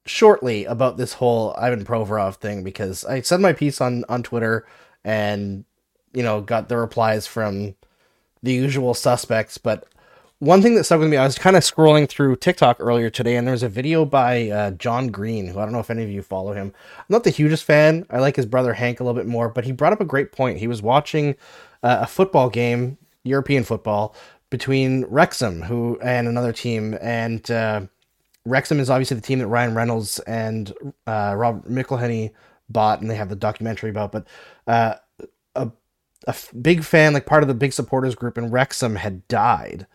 [0.06, 4.66] shortly about this whole Ivan Provorov thing because I said my piece on on Twitter
[5.04, 5.64] and
[6.12, 7.74] you know got the replies from
[8.42, 9.86] the usual suspects, but
[10.40, 13.36] one thing that stuck with me, I was kind of scrolling through TikTok earlier today,
[13.36, 16.04] and there was a video by uh, John Green, who I don't know if any
[16.04, 16.72] of you follow him.
[16.96, 18.06] I'm not the hugest fan.
[18.08, 20.30] I like his brother Hank a little bit more, but he brought up a great
[20.30, 20.58] point.
[20.58, 21.34] He was watching
[21.82, 24.14] uh, a football game, European football,
[24.50, 27.82] between Wrexham who and another team, and uh,
[28.44, 30.72] Wrexham is obviously the team that Ryan Reynolds and
[31.06, 32.32] uh, Rob McElhenney
[32.68, 34.12] bought, and they have the documentary about.
[34.12, 34.26] But
[34.68, 34.94] uh,
[35.56, 35.70] a,
[36.28, 39.86] a big fan, like part of the big supporters group in Wrexham, had died,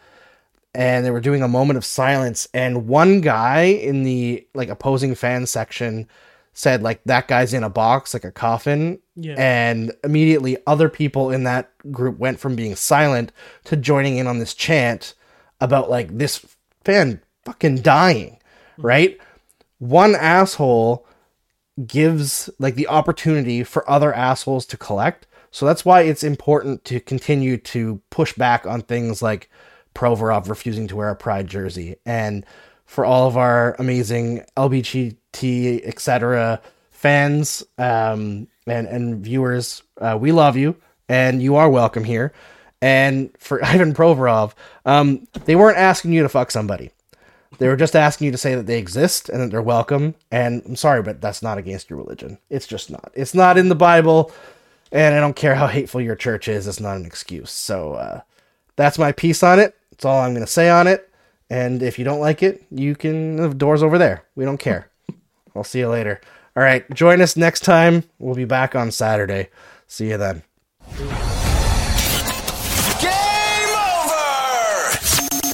[0.75, 2.47] and they were doing a moment of silence.
[2.53, 6.07] And one guy in the like opposing fan section
[6.53, 9.35] said like that guy's in a box like a coffin yeah.
[9.37, 13.31] and immediately other people in that group went from being silent
[13.63, 15.15] to joining in on this chant
[15.59, 16.45] about like this
[16.83, 18.37] fan fucking dying
[18.73, 18.85] mm-hmm.
[18.85, 19.17] right
[19.79, 21.05] one asshole
[21.87, 26.99] gives like the opportunity for other assholes to collect so that's why it's important to
[26.99, 29.49] continue to push back on things like
[29.93, 32.45] Provorov refusing to wear a pride jersey and
[32.85, 36.61] for all of our amazing LBGT, etc.
[36.91, 39.83] fans um, and and viewers.
[39.99, 40.75] Uh, we love you,
[41.09, 42.33] and you are welcome here.
[42.81, 44.53] And for Ivan Provorov,
[44.85, 46.91] um, they weren't asking you to fuck somebody.
[47.59, 50.15] They were just asking you to say that they exist and that they're welcome.
[50.31, 52.39] And I'm sorry, but that's not against your religion.
[52.49, 53.11] It's just not.
[53.13, 54.31] It's not in the Bible.
[54.91, 56.67] And I don't care how hateful your church is.
[56.67, 57.51] It's not an excuse.
[57.51, 58.21] So uh,
[58.75, 59.75] that's my piece on it.
[59.93, 61.07] That's all I'm going to say on it.
[61.51, 64.23] And if you don't like it, you can the doors over there.
[64.35, 64.89] We don't care.
[65.55, 66.19] I'll see you later.
[66.55, 68.03] All right, join us next time.
[68.17, 69.49] We'll be back on Saturday.
[69.87, 70.41] See you then.
[70.97, 71.05] Game
[73.77, 74.97] over.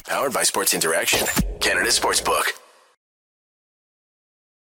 [0.06, 1.26] Powered by Sports Interaction,
[1.60, 2.59] Canada Sportsbook.